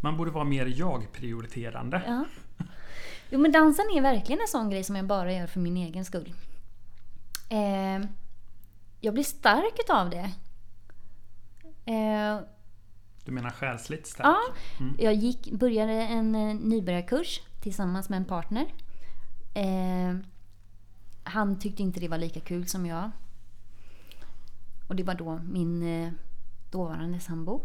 Man 0.00 0.16
borde 0.16 0.30
vara 0.30 0.44
mer 0.44 0.66
jag-prioriterande. 0.66 2.02
Ja. 2.06 2.24
Jo 3.30 3.38
men 3.38 3.52
dansen 3.52 3.84
är 3.94 4.00
verkligen 4.02 4.40
en 4.40 4.48
sån 4.48 4.70
grej 4.70 4.84
som 4.84 4.96
jag 4.96 5.06
bara 5.06 5.32
gör 5.32 5.46
för 5.46 5.60
min 5.60 5.76
egen 5.76 6.04
skull. 6.04 6.32
Eh, 7.48 8.06
jag 9.00 9.14
blir 9.14 9.24
stark 9.24 9.74
utav 9.78 10.10
det. 10.10 10.30
Eh, 11.92 12.40
Du 13.24 13.32
menar 13.32 13.50
själsligt 13.50 14.06
stark? 14.06 14.26
ja, 14.26 14.38
Mm. 14.80 14.96
jag 14.98 15.14
gick, 15.14 15.50
började 15.52 15.92
en 15.92 16.34
eh, 16.34 16.54
nybörjarkurs 16.54 17.40
tillsammans 17.62 18.08
med 18.08 18.16
en 18.16 18.24
partner. 18.24 18.66
Eh, 19.54 20.16
han 21.24 21.58
tyckte 21.58 21.82
inte 21.82 22.00
det 22.00 22.08
var 22.08 22.18
lika 22.18 22.40
kul 22.40 22.66
som 22.68 22.86
jag. 22.86 23.10
Och 24.88 24.96
det 24.96 25.02
var 25.02 25.14
då 25.14 25.40
min 25.44 26.02
eh, 26.04 26.12
dåvarande 26.70 27.20
sambo. 27.20 27.60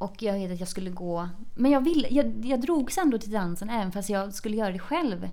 Och 0.00 0.22
jag 0.22 0.32
vet 0.32 0.52
att 0.52 0.60
jag 0.60 0.68
skulle 0.68 0.90
gå... 0.90 1.28
Men 1.54 1.70
jag, 1.70 1.80
vill, 1.80 2.06
jag, 2.10 2.44
jag 2.44 2.60
drogs 2.60 2.98
ändå 2.98 3.18
till 3.18 3.30
dansen 3.30 3.70
även 3.70 3.92
fast 3.92 4.10
jag 4.10 4.34
skulle 4.34 4.56
göra 4.56 4.72
det 4.72 4.78
själv. 4.78 5.28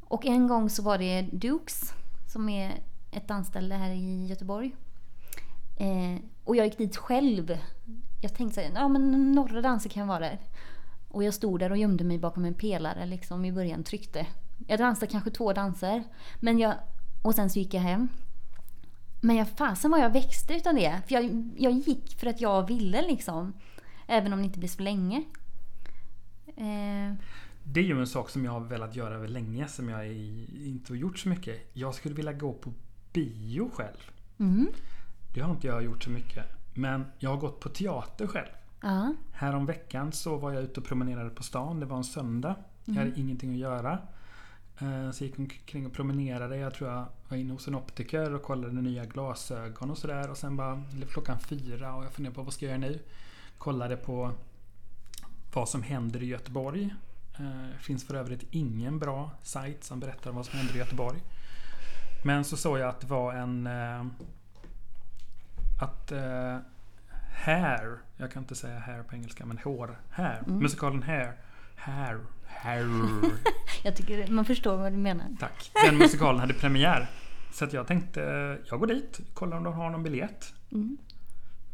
Och 0.00 0.26
en 0.26 0.48
gång 0.48 0.70
så 0.70 0.82
var 0.82 0.98
det 0.98 1.22
Dukes 1.22 1.92
som 2.32 2.48
är 2.48 2.72
ett 3.10 3.28
dansställe 3.28 3.74
här 3.74 3.90
i 3.90 4.26
Göteborg. 4.26 4.76
Eh, 5.78 6.22
och 6.44 6.56
jag 6.56 6.66
gick 6.66 6.78
dit 6.78 6.96
själv. 6.96 7.58
Jag 8.22 8.34
tänkte 8.34 8.54
så 8.54 8.60
här, 8.60 8.70
ja 8.74 8.88
men 8.88 9.32
några 9.32 9.60
danser 9.60 9.90
kan 9.90 10.08
vara 10.08 10.20
där. 10.20 10.38
Och 11.08 11.24
jag 11.24 11.34
stod 11.34 11.60
där 11.60 11.70
och 11.70 11.78
gömde 11.78 12.04
mig 12.04 12.18
bakom 12.18 12.44
en 12.44 12.54
pelare 12.54 13.06
liksom 13.06 13.44
i 13.44 13.52
början, 13.52 13.84
tryckte. 13.84 14.26
Jag 14.66 14.78
dansade 14.78 15.12
kanske 15.12 15.30
två 15.30 15.52
danser. 15.52 16.04
Men 16.40 16.58
jag, 16.58 16.74
och 17.22 17.34
sen 17.34 17.50
så 17.50 17.58
gick 17.58 17.74
jag 17.74 17.80
hem. 17.80 18.08
Men 19.20 19.36
jag, 19.36 19.48
fasen 19.48 19.90
vad 19.90 20.00
jag 20.00 20.10
växte 20.12 20.54
utav 20.54 20.74
det. 20.74 21.02
För 21.06 21.14
jag, 21.14 21.50
jag 21.56 21.72
gick 21.72 22.18
för 22.18 22.26
att 22.26 22.40
jag 22.40 22.66
ville 22.68 23.02
liksom. 23.02 23.52
Även 24.06 24.32
om 24.32 24.38
det 24.38 24.44
inte 24.44 24.58
blev 24.58 24.68
så 24.68 24.82
länge. 24.82 25.16
Eh, 26.56 27.12
Det 27.64 27.80
är 27.80 27.84
ju 27.84 28.00
en 28.00 28.06
sak 28.06 28.30
som 28.30 28.44
jag 28.44 28.52
har 28.52 28.60
velat 28.60 28.96
göra 28.96 29.14
över 29.14 29.28
länge 29.28 29.68
som 29.68 29.88
jag 29.88 30.12
inte 30.64 30.92
har 30.92 30.96
gjort 30.96 31.18
så 31.18 31.28
mycket. 31.28 31.70
Jag 31.72 31.94
skulle 31.94 32.14
vilja 32.14 32.32
gå 32.32 32.52
på 32.52 32.72
bio 33.12 33.70
själv. 33.74 34.10
mm, 34.38 34.68
Det 35.34 35.40
har 35.40 35.50
inte 35.50 35.66
jag 35.66 35.84
gjort 35.84 36.02
så 36.04 36.10
mycket. 36.10 36.44
Men 36.74 37.04
jag 37.18 37.30
har 37.30 37.36
gått 37.36 37.60
på 37.60 37.68
teater 37.68 38.26
själv. 38.26 38.48
ja. 38.82 39.14
Härom 39.32 39.66
veckan 39.66 40.12
så 40.12 40.36
var 40.36 40.52
jag 40.52 40.62
ute 40.62 40.80
och 40.80 40.86
promenerade 40.86 41.30
på 41.30 41.42
stan. 41.42 41.80
Det 41.80 41.86
var 41.86 41.96
en 41.96 42.04
söndag. 42.04 42.54
Jag 42.84 42.94
hade 42.94 43.20
ingenting 43.20 43.50
att 43.52 43.58
göra. 43.58 43.98
Eh, 44.80 45.10
Så 45.10 45.24
jag 45.24 45.28
gick 45.30 45.38
omkring 45.38 45.86
och 45.86 45.92
promenerade. 45.92 46.56
Jag 46.56 46.74
tror 46.74 46.90
jag 46.90 47.06
var 47.28 47.36
inne 47.36 47.52
hos 47.52 47.68
en 47.68 47.74
optiker 47.74 48.34
och 48.34 48.42
kollade 48.42 48.72
nya 48.82 49.04
glasögon 49.04 49.90
och 49.90 49.98
sådär. 49.98 50.30
Och 50.30 50.36
sen 50.36 50.56
bara 50.56 50.76
blev 50.92 51.06
klockan 51.06 51.38
fyra 51.38 51.94
och 51.94 52.04
jag 52.04 52.12
funderade 52.12 52.34
på 52.34 52.42
vad 52.42 52.52
ska 52.54 52.66
jag 52.66 52.70
göra 52.80 52.90
nu? 52.90 53.00
Kollade 53.58 53.96
på 53.96 54.32
vad 55.54 55.68
som 55.68 55.82
händer 55.82 56.22
i 56.22 56.26
Göteborg. 56.26 56.94
Det 57.72 57.78
finns 57.78 58.04
för 58.06 58.14
övrigt 58.14 58.44
ingen 58.50 58.98
bra 58.98 59.30
sajt 59.42 59.84
som 59.84 60.00
berättar 60.00 60.32
vad 60.32 60.46
som 60.46 60.58
händer 60.58 60.74
i 60.74 60.78
Göteborg. 60.78 61.18
Men 62.24 62.44
så 62.44 62.56
såg 62.56 62.78
jag 62.78 62.88
att 62.88 63.00
det 63.00 63.06
var 63.06 63.32
en... 63.34 63.66
eh, 63.66 64.06
Att... 65.80 66.12
eh, 66.12 66.58
Hair. 67.44 67.98
Jag 68.16 68.32
kan 68.32 68.42
inte 68.42 68.54
säga 68.54 68.78
hair 68.78 69.02
på 69.02 69.14
engelska 69.14 69.46
men 69.46 69.58
hår. 69.58 69.98
Hair. 70.10 70.42
Musikalen 70.46 71.02
Hair. 71.02 71.32
Hair. 71.76 72.20
Jag 73.82 73.96
tycker 73.96 74.28
man 74.28 74.44
förstår 74.44 74.76
vad 74.76 74.92
du 74.92 74.96
menar. 74.96 75.36
Tack. 75.40 75.70
Den 75.84 75.98
musikalen 75.98 76.40
hade 76.40 76.54
premiär. 76.54 77.10
Så 77.52 77.66
jag 77.72 77.86
tänkte, 77.86 78.20
jag 78.66 78.80
går 78.80 78.86
dit, 78.86 79.20
kollar 79.34 79.56
om 79.56 79.64
de 79.64 79.74
har 79.74 79.90
någon 79.90 80.02
biljett. 80.02 80.54
Mm. 80.72 80.98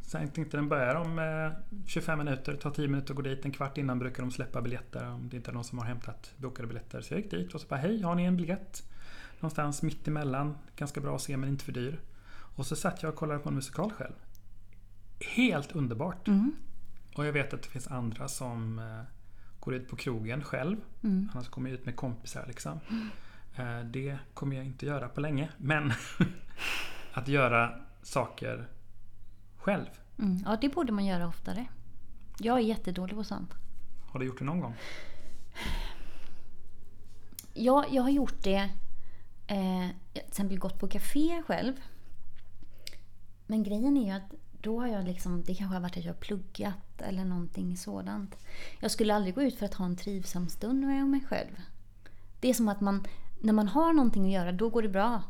Sen 0.03 0.29
tänkte 0.29 0.57
den 0.57 0.69
börjar 0.69 0.95
om 0.95 1.19
eh, 1.19 1.85
25 1.87 2.19
minuter, 2.19 2.57
tar 2.57 2.71
10 2.71 2.89
minuter 2.89 3.11
att 3.11 3.17
gå 3.17 3.23
dit. 3.23 3.45
En 3.45 3.53
kvart 3.53 3.79
innan 3.79 3.99
brukar 3.99 4.23
de 4.23 4.31
släppa 4.31 4.63
biljetter 4.63 5.11
om 5.11 5.29
det 5.29 5.37
inte 5.37 5.51
är 5.51 5.53
någon 5.53 5.65
som 5.65 5.79
har 5.79 5.87
hämtat 5.87 6.33
bokade 6.37 6.69
biljetter. 6.69 7.01
Så 7.01 7.15
jag 7.15 7.21
gick 7.21 7.31
dit 7.31 7.55
och 7.55 7.61
så 7.61 7.67
bara, 7.67 7.77
hej, 7.77 8.03
har 8.03 8.15
ni 8.15 8.25
en 8.25 8.37
biljett? 8.37 8.83
Någonstans 9.41 9.83
mitt 9.83 10.09
emellan. 10.09 10.59
Ganska 10.77 11.01
bra 11.01 11.15
att 11.15 11.23
se 11.23 11.37
men 11.37 11.49
inte 11.49 11.65
för 11.65 11.73
dyr. 11.73 12.01
Och 12.57 12.67
så 12.67 12.77
satt 12.77 13.03
jag 13.03 13.13
och 13.13 13.19
kollade 13.19 13.41
på 13.41 13.49
en 13.49 13.55
musikal 13.55 13.93
själv. 13.93 14.15
Helt 15.21 15.73
underbart. 15.73 16.29
Mm. 16.29 16.53
Och 17.15 17.27
jag 17.27 17.33
vet 17.33 17.55
att 17.55 17.63
det 17.63 17.69
finns 17.69 17.89
andra 17.89 18.29
som 18.29 18.79
eh, 18.79 19.01
går 19.65 19.75
ut 19.75 19.89
på 19.89 19.97
krogen 19.97 20.43
själv. 20.43 20.77
Mm. 21.03 21.31
Annars 21.35 21.49
kommer 21.49 21.71
jag 21.71 21.79
ut 21.79 21.87
med 21.87 21.97
kompisar 21.97 22.45
liksom. 22.47 22.81
Eh, 23.57 23.81
det 23.81 24.19
kommer 24.35 24.57
jag 24.57 24.65
inte 24.65 24.87
göra 24.87 25.09
på 25.09 25.21
länge. 25.21 25.49
Men 25.57 25.93
att 27.13 27.29
göra 27.29 27.81
saker 28.03 28.69
själv. 29.57 29.87
Mm. 30.19 30.43
Ja, 30.45 30.59
det 30.61 30.69
borde 30.69 30.93
man 30.93 31.05
göra 31.05 31.29
oftare. 31.29 31.67
Jag 32.39 32.59
är 32.59 32.63
jättedålig 32.63 33.17
på 33.17 33.25
sånt. 33.25 33.55
Har 34.11 34.21
du 34.21 34.27
gjort 34.27 34.39
det 34.39 34.45
någon 34.45 34.61
gång? 34.61 34.75
Ja, 37.55 37.85
jag 37.91 38.03
har 38.03 38.11
gjort 38.11 38.43
det. 38.43 38.71
Eh, 39.47 39.89
till 40.13 40.23
exempel 40.29 40.59
gått 40.59 40.81
på 40.81 40.89
café 40.89 41.43
själv. 41.47 41.75
Men 43.47 43.63
grejen 43.63 43.97
är 43.97 44.05
ju 44.05 44.11
att 44.11 44.35
då 44.65 44.81
har 44.81 44.87
jag 44.87 45.05
liksom, 45.05 45.43
det 45.43 45.55
kanske 45.55 45.75
har 45.75 45.81
varit 45.81 45.97
att 45.97 46.05
jag 46.05 46.13
har 46.13 46.21
pluggat 46.21 47.03
eller 47.03 47.25
någonting 47.25 47.77
sådant. 47.77 48.37
Jag 48.81 48.91
skulle 48.91 49.15
aldrig 49.15 49.35
gå 49.35 49.43
ut 49.43 49.59
för 49.59 49.67
att 49.67 49.75
ha 49.75 49.85
en 49.85 49.97
trivsam 49.97 50.49
stund 50.49 50.87
med 50.87 51.07
mig 51.07 51.25
själv. 51.29 51.61
Det 52.41 52.51
är 52.51 52.55
som 52.55 52.69
att 52.69 52.81
man, 52.81 53.07
när 53.41 53.53
man 53.53 53.69
har 53.69 53.93
någonting 53.93 54.25
att 54.25 54.33
göra, 54.33 54.53
då 54.53 54.69
går 54.69 54.83
det 54.83 54.89
bra. 54.89 55.23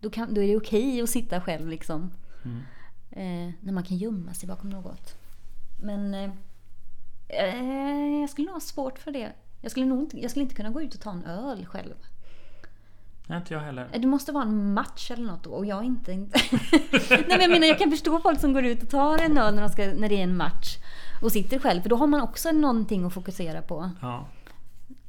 Då, 0.00 0.10
kan, 0.10 0.34
då 0.34 0.42
är 0.42 0.48
det 0.48 0.56
okej 0.56 1.02
att 1.02 1.10
sitta 1.10 1.40
själv 1.40 1.68
liksom. 1.68 2.10
Mm. 2.44 2.62
Eh, 3.10 3.54
när 3.60 3.72
man 3.72 3.84
kan 3.84 3.96
gömma 3.96 4.34
sig 4.34 4.48
bakom 4.48 4.70
något. 4.70 5.14
Men 5.82 6.14
eh, 6.14 6.30
eh, 7.28 8.20
jag 8.20 8.30
skulle 8.30 8.46
nog 8.46 8.54
ha 8.54 8.60
svårt 8.60 8.98
för 8.98 9.10
det. 9.10 9.32
Jag 9.60 9.70
skulle, 9.70 9.86
nog 9.86 10.00
inte, 10.00 10.20
jag 10.20 10.30
skulle 10.30 10.42
inte 10.42 10.54
kunna 10.54 10.70
gå 10.70 10.82
ut 10.82 10.94
och 10.94 11.00
ta 11.00 11.10
en 11.10 11.24
öl 11.24 11.66
själv. 11.66 11.94
Nej, 13.26 13.38
inte 13.38 13.54
jag 13.54 13.60
heller. 13.60 13.88
Det 13.98 14.06
måste 14.06 14.32
vara 14.32 14.44
en 14.44 14.74
match 14.74 15.10
eller 15.10 15.24
något 15.26 15.44
då, 15.44 15.50
och 15.50 15.66
jag 15.66 15.84
inte... 15.84 16.16
Nej 16.16 16.28
men 17.28 17.40
jag 17.40 17.50
menar 17.50 17.66
jag 17.66 17.78
kan 17.78 17.90
förstå 17.90 18.18
folk 18.20 18.40
som 18.40 18.52
går 18.52 18.64
ut 18.64 18.82
och 18.82 18.90
tar 18.90 19.18
en 19.18 19.38
öl 19.38 19.54
när, 19.54 19.62
de 19.62 19.68
ska, 19.68 19.86
när 19.86 20.08
det 20.08 20.14
är 20.14 20.22
en 20.22 20.36
match. 20.36 20.76
Och 21.22 21.32
sitter 21.32 21.58
själv, 21.58 21.82
för 21.82 21.88
då 21.88 21.96
har 21.96 22.06
man 22.06 22.20
också 22.20 22.52
någonting 22.52 23.04
att 23.04 23.14
fokusera 23.14 23.62
på. 23.62 23.90
Ja. 24.02 24.26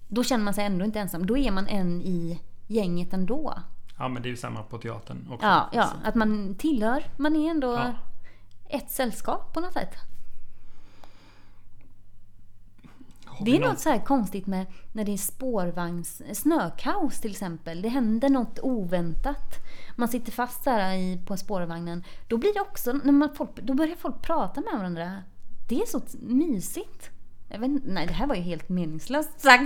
Då 0.07 0.23
känner 0.23 0.43
man 0.45 0.53
sig 0.53 0.65
ändå 0.65 0.85
inte 0.85 0.99
ensam. 0.99 1.25
Då 1.25 1.37
är 1.37 1.51
man 1.51 1.67
en 1.67 2.01
i 2.01 2.39
gänget 2.67 3.13
ändå. 3.13 3.53
ja, 3.97 4.07
men 4.07 4.21
det 4.23 4.27
är 4.27 4.31
ju 4.31 4.37
samma 4.37 4.63
på 4.63 4.77
teatern 4.77 5.27
också. 5.31 5.45
Ja, 5.45 5.69
ja 5.73 5.91
att 6.03 6.15
man 6.15 6.55
tillhör. 6.55 7.03
Man 7.17 7.35
är 7.35 7.51
ändå 7.51 7.73
Ja. 7.73 7.93
ett 8.69 8.91
sällskap 8.91 9.53
på 9.53 9.59
något 9.59 9.73
sätt. 9.73 9.95
Har 13.24 13.24
Det 13.39 13.55
är 13.55 13.59
något 13.59 13.79
så 13.79 13.89
här 13.89 13.99
konstigt 13.99 14.47
med 14.47 14.65
när 14.91 15.05
det 15.05 15.13
är 15.13 15.17
spårvagns... 15.17 16.21
Snökaos 16.33 17.21
till 17.21 17.31
exempel. 17.31 17.81
Det 17.81 17.89
händer 17.89 18.29
något 18.29 18.59
oväntat. 18.61 19.55
Man 19.95 20.07
sitter 20.07 20.31
fast 20.31 20.63
där 20.63 20.93
i, 20.93 21.21
på 21.25 21.37
spårvagnen. 21.37 22.03
Då 22.27 22.37
blir 22.37 22.53
det 22.53 22.61
också... 22.61 22.93
När 22.93 23.11
man, 23.11 23.35
folk, 23.35 23.55
då 23.55 23.73
börjar 23.73 23.95
folk 23.95 24.21
prata 24.21 24.61
med 24.61 24.73
varandra. 24.73 25.23
Det 25.69 25.81
är 25.81 25.85
så 25.85 26.01
mysigt. 26.21 27.09
Vet, 27.49 27.83
nej, 27.85 28.07
det 28.07 28.13
här 28.13 28.27
var 28.27 28.35
ju 28.35 28.41
helt 28.41 28.69
meningslöst 28.69 29.41
sagt. 29.41 29.63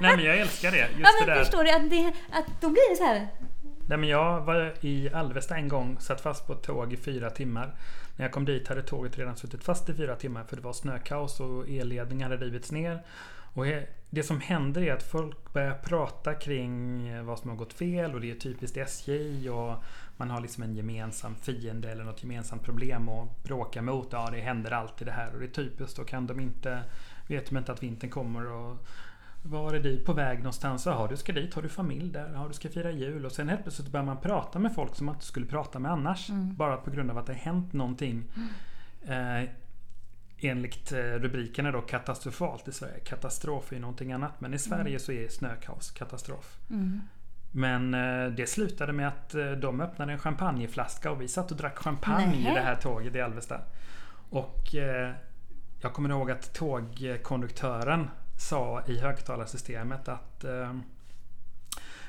Nej, 0.00 0.16
men 0.16 0.24
jag 0.24 0.38
älskar 0.38 0.70
det. 0.70 0.78
Just 0.78 0.92
ja, 1.02 1.08
det 1.20 1.26
men 1.26 1.36
där. 1.36 1.44
förstår 1.44 1.64
du? 1.64 1.70
Att, 1.70 1.90
det, 1.90 2.12
att 2.30 2.60
då 2.60 2.68
blir 2.68 2.90
det 2.90 2.96
så 2.96 3.04
här... 3.04 3.28
Nej, 3.92 3.98
men 3.98 4.08
jag 4.08 4.40
var 4.40 4.74
i 4.80 5.10
Alvesta 5.12 5.56
en 5.56 5.68
gång, 5.68 5.96
satt 6.00 6.20
fast 6.20 6.46
på 6.46 6.52
ett 6.52 6.62
tåg 6.62 6.92
i 6.92 6.96
fyra 6.96 7.30
timmar. 7.30 7.74
När 8.16 8.24
jag 8.24 8.32
kom 8.32 8.44
dit 8.44 8.68
hade 8.68 8.82
tåget 8.82 9.18
redan 9.18 9.36
suttit 9.36 9.64
fast 9.64 9.88
i 9.88 9.94
fyra 9.94 10.16
timmar 10.16 10.44
för 10.44 10.56
det 10.56 10.62
var 10.62 10.72
snökaos 10.72 11.40
och 11.40 11.68
elledningar 11.68 12.30
hade 12.30 12.44
rivits 12.44 12.72
ner. 12.72 13.02
Och 13.54 13.64
det 14.10 14.22
som 14.22 14.40
händer 14.40 14.82
är 14.82 14.92
att 14.92 15.02
folk 15.02 15.52
börjar 15.52 15.74
prata 15.74 16.34
kring 16.34 17.26
vad 17.26 17.38
som 17.38 17.50
har 17.50 17.56
gått 17.56 17.72
fel 17.72 18.14
och 18.14 18.20
det 18.20 18.30
är 18.30 18.34
typiskt 18.34 18.76
SJ 18.76 19.50
och 19.50 19.74
man 20.16 20.30
har 20.30 20.40
liksom 20.40 20.62
en 20.62 20.74
gemensam 20.74 21.34
fiende 21.34 21.90
eller 21.90 22.04
något 22.04 22.22
gemensamt 22.22 22.62
problem 22.62 23.08
att 23.08 23.44
bråka 23.44 23.82
mot. 23.82 24.08
Ja, 24.10 24.28
det 24.32 24.40
händer 24.40 24.70
alltid 24.70 25.06
det 25.06 25.12
här 25.12 25.32
och 25.32 25.38
det 25.38 25.46
är 25.46 25.48
typiskt. 25.48 25.96
Då 25.96 26.04
kan 26.04 26.26
de 26.26 26.40
inte, 26.40 26.82
vet 27.28 27.46
de 27.46 27.56
inte 27.56 27.72
att 27.72 27.82
vintern 27.82 28.10
kommer 28.10 28.52
och 28.52 28.76
var 29.42 29.74
är 29.74 29.80
du 29.80 29.98
på 29.98 30.12
väg 30.12 30.38
någonstans? 30.38 30.86
Jaha, 30.86 31.06
du 31.08 31.16
ska 31.16 31.32
dit. 31.32 31.54
Har 31.54 31.62
du 31.62 31.68
familj 31.68 32.12
där? 32.12 32.30
Ja, 32.34 32.44
du 32.48 32.54
ska 32.54 32.68
fira 32.68 32.90
jul. 32.90 33.26
Och 33.26 33.32
sen 33.32 33.48
helt 33.48 33.62
plötsligt 33.62 33.88
börjar 33.88 34.06
man 34.06 34.16
prata 34.20 34.58
med 34.58 34.74
folk 34.74 34.94
som 34.94 35.06
man 35.06 35.14
inte 35.14 35.26
skulle 35.26 35.46
prata 35.46 35.78
med 35.78 35.90
annars. 35.92 36.28
Bara 36.30 36.76
på 36.76 36.90
grund 36.90 37.10
av 37.10 37.18
att 37.18 37.26
det 37.26 37.32
har 37.32 37.40
hänt 37.40 37.72
någonting. 37.72 38.24
Eh, 39.06 39.48
enligt 40.38 40.92
eh, 40.92 40.98
rubrikerna 40.98 41.70
då 41.70 41.80
katastrofalt 41.80 42.68
i 42.68 42.72
Sverige. 42.72 42.98
Katastrof 42.98 43.72
är 43.72 43.76
ju 43.76 43.80
någonting 43.80 44.12
annat. 44.12 44.40
Men 44.40 44.54
i 44.54 44.58
Sverige 44.58 44.98
så 44.98 45.12
är 45.12 45.28
snökaos 45.28 45.90
katastrof. 45.90 46.58
Men 47.50 47.94
eh, 47.94 48.26
det 48.26 48.48
slutade 48.48 48.92
med 48.92 49.08
att 49.08 49.34
eh, 49.34 49.50
de 49.50 49.80
öppnade 49.80 50.12
en 50.12 50.18
champagneflaska 50.18 51.10
och 51.10 51.20
vi 51.20 51.28
satt 51.28 51.50
och 51.50 51.56
drack 51.56 51.78
champagne 51.78 52.36
i 52.36 52.42
Nähä. 52.42 52.54
det 52.54 52.60
här 52.60 52.76
tåget 52.76 53.14
i 53.14 53.20
Alvesta. 53.20 53.60
Och 54.30 54.74
jag 55.80 55.92
kommer 55.92 56.08
ihåg 56.10 56.30
att 56.30 56.54
tågkonduktören 56.54 58.08
sa 58.42 58.82
i 58.86 58.98
högtalarsystemet 58.98 60.08
att 60.08 60.44
eh, 60.44 60.74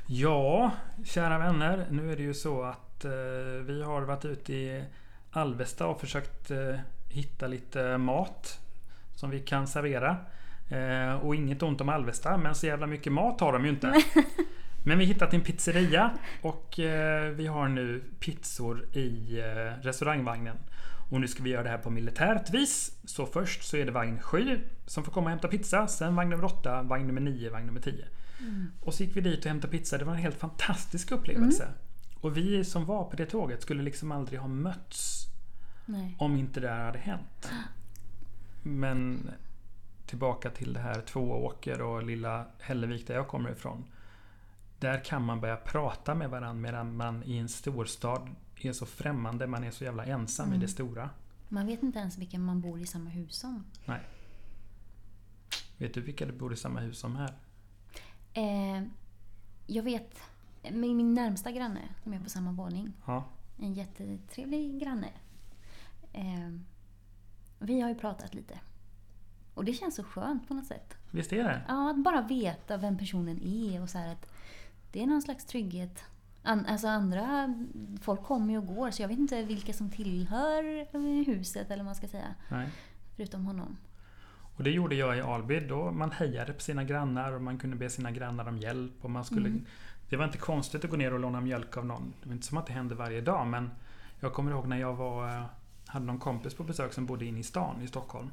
Ja, 0.05 0.71
kära 1.05 1.37
vänner. 1.37 1.85
Nu 1.89 2.11
är 2.11 2.17
det 2.17 2.23
ju 2.23 2.33
så 2.33 2.63
att 2.63 3.05
eh, 3.05 3.11
vi 3.65 3.83
har 3.83 4.01
varit 4.01 4.25
ute 4.25 4.53
i 4.53 4.83
Alvesta 5.31 5.87
och 5.87 5.99
försökt 5.99 6.51
eh, 6.51 6.75
hitta 7.09 7.47
lite 7.47 7.97
mat 7.97 8.59
som 9.15 9.29
vi 9.29 9.39
kan 9.39 9.67
servera. 9.67 10.17
Och 11.21 11.35
inget 11.35 11.63
ont 11.63 11.81
om 11.81 11.89
Alvesta, 11.89 12.37
men 12.37 12.55
så 12.55 12.65
jävla 12.65 12.87
mycket 12.87 13.13
mat 13.13 13.39
har 13.39 13.53
de 13.53 13.63
ju 13.65 13.69
inte. 13.69 13.93
Men 14.85 14.97
vi 14.97 15.05
hittat 15.05 15.33
en 15.33 15.41
pizzeria 15.41 16.11
och 16.41 16.73
vi 17.33 17.47
har 17.47 17.67
nu 17.67 18.03
pizzor 18.19 18.85
i 18.97 19.41
restaurangvagnen. 19.81 20.57
Och 21.13 21.21
nu 21.21 21.27
ska 21.27 21.43
vi 21.43 21.49
göra 21.49 21.63
det 21.63 21.69
här 21.69 21.77
på 21.77 21.89
militärt 21.89 22.49
vis. 22.49 22.97
Så 23.05 23.25
först 23.25 23.63
så 23.63 23.77
är 23.77 23.85
det 23.85 23.91
vagn 23.91 24.19
7 24.19 24.61
som 24.85 25.03
får 25.03 25.11
komma 25.11 25.25
och 25.25 25.29
hämta 25.29 25.47
pizza. 25.47 25.87
Sen 25.87 26.15
vagn 26.15 26.29
nummer 26.29 26.45
8, 26.45 26.81
vagn 26.83 27.07
nummer 27.07 27.21
9, 27.21 27.49
vagn 27.49 27.65
nummer 27.65 27.81
10. 27.81 28.05
Och 28.81 28.93
så 28.93 29.03
gick 29.03 29.17
vi 29.17 29.21
dit 29.21 29.39
och 29.39 29.45
hämtade 29.45 29.71
pizza. 29.71 29.97
Det 29.97 30.05
var 30.05 30.13
en 30.13 30.19
helt 30.19 30.39
fantastisk 30.39 31.11
upplevelse. 31.11 31.67
Och 32.21 32.37
vi 32.37 32.65
som 32.65 32.85
var 32.85 33.03
på 33.03 33.15
det 33.15 33.25
tåget 33.25 33.61
skulle 33.61 33.83
liksom 33.83 34.11
aldrig 34.11 34.39
ha 34.39 34.47
mötts 34.47 35.27
Nej. 35.85 36.15
om 36.19 36.35
inte 36.35 36.59
det 36.59 36.69
här 36.69 36.85
hade 36.85 36.99
hänt. 36.99 37.51
Men 38.63 39.31
tillbaka 40.05 40.49
till 40.49 40.73
det 40.73 40.79
här 40.79 41.01
Tvååker 41.01 41.81
och 41.81 42.03
lilla 42.03 42.45
Hällevik 42.59 43.07
där 43.07 43.15
jag 43.15 43.27
kommer 43.27 43.51
ifrån. 43.51 43.83
Där 44.79 45.03
kan 45.03 45.25
man 45.25 45.41
börja 45.41 45.57
prata 45.57 46.15
med 46.15 46.29
varandra 46.29 46.53
medan 46.53 46.95
man 46.95 47.23
i 47.23 47.37
en 47.37 47.49
storstad 47.49 48.29
är 48.69 48.73
så 48.73 48.85
främmande. 48.85 49.47
Man 49.47 49.63
är 49.63 49.71
så 49.71 49.83
jävla 49.83 50.05
ensam 50.05 50.53
i 50.53 50.57
det 50.57 50.67
stora. 50.67 51.09
Man 51.49 51.65
vet 51.65 51.83
inte 51.83 51.99
ens 51.99 52.17
vilka 52.17 52.39
man 52.39 52.61
bor 52.61 52.79
i 52.79 52.85
samma 52.85 53.09
hus 53.09 53.35
som. 53.35 53.63
Nej. 53.85 54.01
Vet 55.77 55.93
du 55.93 56.01
vilka 56.01 56.25
du 56.25 56.31
bor 56.31 56.53
i 56.53 56.57
samma 56.57 56.79
hus 56.79 56.99
som 56.99 57.15
här? 57.15 57.33
Eh, 58.33 58.83
jag 59.67 59.83
vet 59.83 60.19
min, 60.71 60.97
min 60.97 61.13
närmsta 61.13 61.51
granne 61.51 61.81
som 62.03 62.13
är 62.13 62.19
på 62.19 62.29
samma 62.29 62.51
våning. 62.51 62.93
Ja. 63.05 63.25
En 63.59 63.73
jättetrevlig 63.73 64.79
granne. 64.81 65.09
Eh, 66.13 66.49
vi 67.59 67.81
har 67.81 67.89
ju 67.89 67.95
pratat 67.95 68.33
lite. 68.33 68.59
Och 69.53 69.65
det 69.65 69.73
känns 69.73 69.95
så 69.95 70.03
skönt 70.03 70.47
på 70.47 70.53
något 70.53 70.65
sätt. 70.65 70.97
Visst 71.11 71.33
är 71.33 71.43
det? 71.43 71.61
Ja, 71.67 71.89
att 71.89 72.03
bara 72.03 72.21
veta 72.21 72.77
vem 72.77 72.97
personen 72.97 73.41
är 73.43 73.81
och 73.81 73.89
så 73.89 73.97
här 73.97 74.11
att 74.11 74.33
det 74.91 75.03
är 75.03 75.07
någon 75.07 75.21
slags 75.21 75.45
trygghet. 75.45 76.03
An, 76.43 76.65
alltså 76.65 76.87
andra, 76.87 77.55
folk 78.01 78.23
kommer 78.23 78.53
ju 78.53 78.57
och 78.57 78.67
går 78.67 78.91
så 78.91 79.01
jag 79.01 79.07
vet 79.07 79.19
inte 79.19 79.43
vilka 79.43 79.73
som 79.73 79.89
tillhör 79.89 80.63
huset 81.25 81.71
eller 81.71 81.77
vad 81.77 81.85
man 81.85 81.95
ska 81.95 82.07
säga. 82.07 82.35
Nej. 82.49 82.69
Förutom 83.15 83.45
honom. 83.45 83.77
Och 84.55 84.63
det 84.63 84.71
gjorde 84.71 84.95
jag 84.95 85.17
i 85.17 85.21
Alby. 85.21 85.59
Då 85.59 85.91
man 85.91 86.11
hejade 86.11 86.53
på 86.53 86.61
sina 86.61 86.83
grannar 86.83 87.31
och 87.31 87.41
man 87.41 87.57
kunde 87.57 87.75
be 87.75 87.89
sina 87.89 88.11
grannar 88.11 88.47
om 88.47 88.57
hjälp. 88.57 88.93
Och 89.01 89.11
man 89.11 89.25
skulle, 89.25 89.53
Det 90.09 90.17
var 90.17 90.25
inte 90.25 90.37
konstigt 90.37 90.83
att 90.83 90.91
gå 90.91 90.97
ner 90.97 91.13
och 91.13 91.19
låna 91.19 91.41
mjölk 91.41 91.77
av 91.77 91.85
någon. 91.85 92.13
Det 92.21 92.29
var 92.29 92.33
inte 92.33 92.47
som 92.47 92.57
att 92.57 92.65
det 92.67 92.73
hände 92.73 92.95
varje 92.95 93.21
dag. 93.21 93.47
Men 93.47 93.69
jag 94.19 94.33
kommer 94.33 94.51
ihåg 94.51 94.67
när 94.67 94.77
jag 94.77 94.93
var, 94.95 95.37
eh, 95.37 95.45
hade 95.85 96.05
någon 96.05 96.19
kompis 96.19 96.53
på 96.53 96.63
besök 96.63 96.93
som 96.93 97.05
bodde 97.05 97.25
inne 97.25 97.39
i 97.39 97.43
stan 97.43 97.81
i 97.81 97.87
Stockholm. 97.87 98.31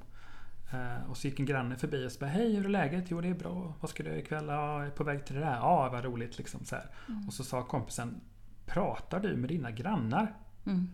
Eh, 0.73 1.11
Och 1.11 1.17
så 1.17 1.27
gick 1.29 1.41
en 1.41 1.47
granne 1.47 1.77
förbi 1.77 2.07
och 2.07 2.13
sa 2.13 2.27
Hej, 2.27 2.55
hur 2.57 2.65
är 2.65 2.69
läget? 2.69 3.05
Jo, 3.09 3.21
det 3.21 3.29
är 3.29 3.35
bra. 3.35 3.75
Vad 3.81 3.91
ska 3.91 4.03
du 4.03 4.09
göra 4.09 4.19
ikväll? 4.19 4.45
Ja, 4.49 4.79
jag 4.79 4.87
är 4.87 4.91
på 4.91 5.05
väg 5.05 5.25
till 5.25 5.35
det 5.35 5.41
där. 5.41 5.57
Ja, 5.57 5.89
vad 5.93 6.05
roligt. 6.05 6.39
Liksom, 6.39 6.65
så 6.65 6.77
här. 6.77 6.87
Och 7.27 7.33
så 7.35 7.45
sa 7.45 7.63
kompisen 7.63 8.21
Pratar 8.67 9.21
du 9.21 9.37
med 9.37 9.49
dina 9.49 9.71
grannar? 9.71 10.35
Mm. 10.67 10.89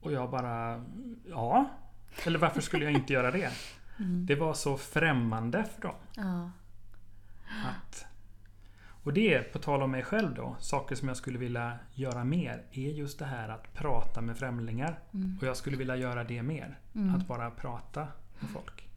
Och 0.00 0.12
jag 0.12 0.30
bara 0.30 0.84
Ja. 1.28 1.70
Eller 2.26 2.38
varför 2.38 2.60
skulle 2.60 2.84
jag 2.84 2.94
inte 2.94 3.12
göra 3.12 3.30
det? 3.30 3.50
Det 4.26 4.34
var 4.34 4.54
så 4.54 4.76
främmande 4.76 5.64
för 5.64 5.82
dem. 5.82 5.94
Ja. 6.16 6.50
Att, 7.68 8.06
och 9.04 9.12
det, 9.12 9.52
på 9.52 9.58
tal 9.58 9.82
om 9.82 9.90
mig 9.90 10.02
själv 10.02 10.34
då, 10.34 10.56
saker 10.58 10.94
som 10.96 11.08
jag 11.08 11.16
skulle 11.16 11.38
vilja 11.38 11.78
göra 11.94 12.24
mer, 12.24 12.62
är 12.72 12.90
just 12.90 13.18
det 13.18 13.24
här 13.24 13.48
att 13.48 13.74
prata 13.74 14.20
med 14.20 14.36
främlingar. 14.38 14.98
Och 15.40 15.46
jag 15.46 15.56
skulle 15.56 15.76
vilja 15.76 15.96
göra 15.96 16.24
det 16.24 16.42
mer. 16.42 16.78
Att 17.16 17.26
bara 17.28 17.50
prata 17.50 18.08
med 18.40 18.50
folk. 18.50 18.88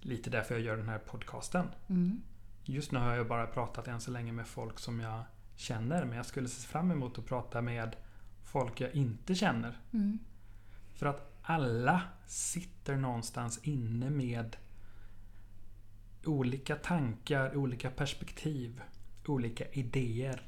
Lite 0.00 0.30
därför 0.30 0.54
jag 0.54 0.64
gör 0.64 0.76
den 0.76 0.88
här 0.88 0.98
podcasten. 0.98 1.66
Mm. 1.88 2.22
Just 2.64 2.92
nu 2.92 2.98
har 2.98 3.14
jag 3.14 3.28
bara 3.28 3.46
pratat 3.46 3.88
än 3.88 4.00
så 4.00 4.10
länge 4.10 4.32
med 4.32 4.46
folk 4.46 4.78
som 4.78 5.00
jag 5.00 5.22
känner, 5.56 6.04
men 6.04 6.16
jag 6.16 6.26
skulle 6.26 6.48
se 6.48 6.68
fram 6.68 6.90
emot 6.90 7.18
att 7.18 7.26
prata 7.26 7.62
med 7.62 7.96
folk 8.44 8.80
jag 8.80 8.94
inte 8.94 9.34
känner. 9.34 9.78
Mm. 9.92 10.18
För 10.94 11.06
att 11.06 11.32
alla 11.42 12.02
sitter 12.26 12.96
någonstans 12.96 13.58
inne 13.62 14.10
med 14.10 14.56
olika 16.24 16.76
tankar, 16.76 17.56
olika 17.56 17.90
perspektiv, 17.90 18.82
olika 19.26 19.64
idéer, 19.72 20.42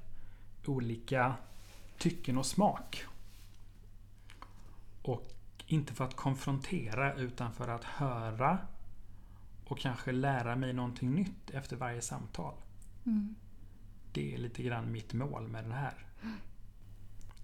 olika 0.66 1.34
tycken 1.98 2.38
och 2.38 2.46
smak. 2.46 3.04
Och 5.02 5.37
inte 5.70 5.94
för 5.94 6.04
att 6.04 6.16
konfrontera 6.16 7.14
utan 7.14 7.52
för 7.52 7.68
att 7.68 7.84
höra 7.84 8.58
och 9.64 9.78
kanske 9.78 10.12
lära 10.12 10.56
mig 10.56 10.72
någonting 10.72 11.14
nytt 11.14 11.50
efter 11.50 11.76
varje 11.76 12.02
samtal. 12.02 12.54
Mm. 13.06 13.34
Det 14.12 14.34
är 14.34 14.38
lite 14.38 14.62
grann 14.62 14.92
mitt 14.92 15.12
mål 15.12 15.48
med 15.48 15.64
den 15.64 15.72
här. 15.72 16.06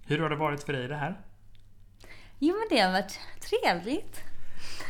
Hur 0.07 0.19
har 0.19 0.31
det 0.31 0.37
varit 0.37 0.63
för 0.63 0.73
dig 0.73 0.89
det 0.89 0.97
här? 0.97 1.21
Jo 2.39 2.55
men 2.55 2.67
det 2.71 2.85
har 2.85 2.93
varit 2.93 3.21
trevligt. 3.41 4.21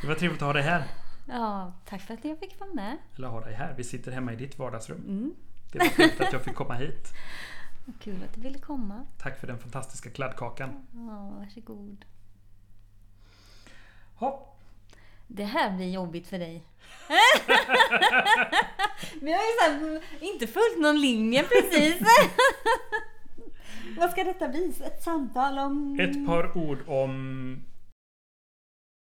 Det 0.03 0.09
var 0.09 0.15
trevligt 0.15 0.43
att 0.43 0.47
ha 0.47 0.53
dig 0.53 0.63
här. 0.63 0.85
Ja, 1.29 1.73
tack 1.85 2.03
för 2.03 2.15
att 2.15 2.25
jag 2.25 2.39
fick 2.39 2.61
vara 2.61 2.75
med. 2.75 2.97
Eller 3.17 3.29
ha 3.29 3.41
dig 3.41 3.55
här. 3.55 3.75
Vi 3.77 3.85
sitter 3.85 4.13
hemma 4.13 4.33
i 4.33 4.37
ditt 4.37 4.59
vardagsrum. 4.59 5.01
Mm. 5.01 5.35
Det 5.73 5.79
var 5.79 5.87
trevligt 5.87 6.21
att 6.21 6.33
jag 6.33 6.43
fick 6.43 6.55
komma 6.55 6.75
hit. 6.75 7.13
Kul 8.01 8.23
att 8.25 8.35
du 8.35 8.41
ville 8.41 8.59
komma. 8.59 9.07
Tack 9.19 9.41
för 9.41 9.47
den 9.47 9.59
fantastiska 9.59 10.11
kladdkakan. 10.11 10.87
Ja, 10.93 11.31
varsågod. 11.39 12.05
Hopp. 14.15 14.59
Det 15.27 15.45
här 15.45 15.71
blir 15.77 15.91
jobbigt 15.91 16.29
för 16.29 16.39
dig. 16.39 16.63
Vi 19.21 19.33
har 19.33 19.41
ju 19.41 19.53
så 19.61 19.65
här, 19.65 20.01
inte 20.21 20.47
följt 20.47 20.79
någon 20.79 21.01
linje 21.01 21.43
precis. 21.43 21.97
Vad 23.99 24.11
ska 24.11 24.25
detta 24.25 24.49
bli? 24.49 24.73
Ett 24.85 25.03
samtal 25.03 25.59
om... 25.59 26.01
Ett 26.01 26.27
par 26.27 26.59
ord 26.59 26.79
om 26.87 27.63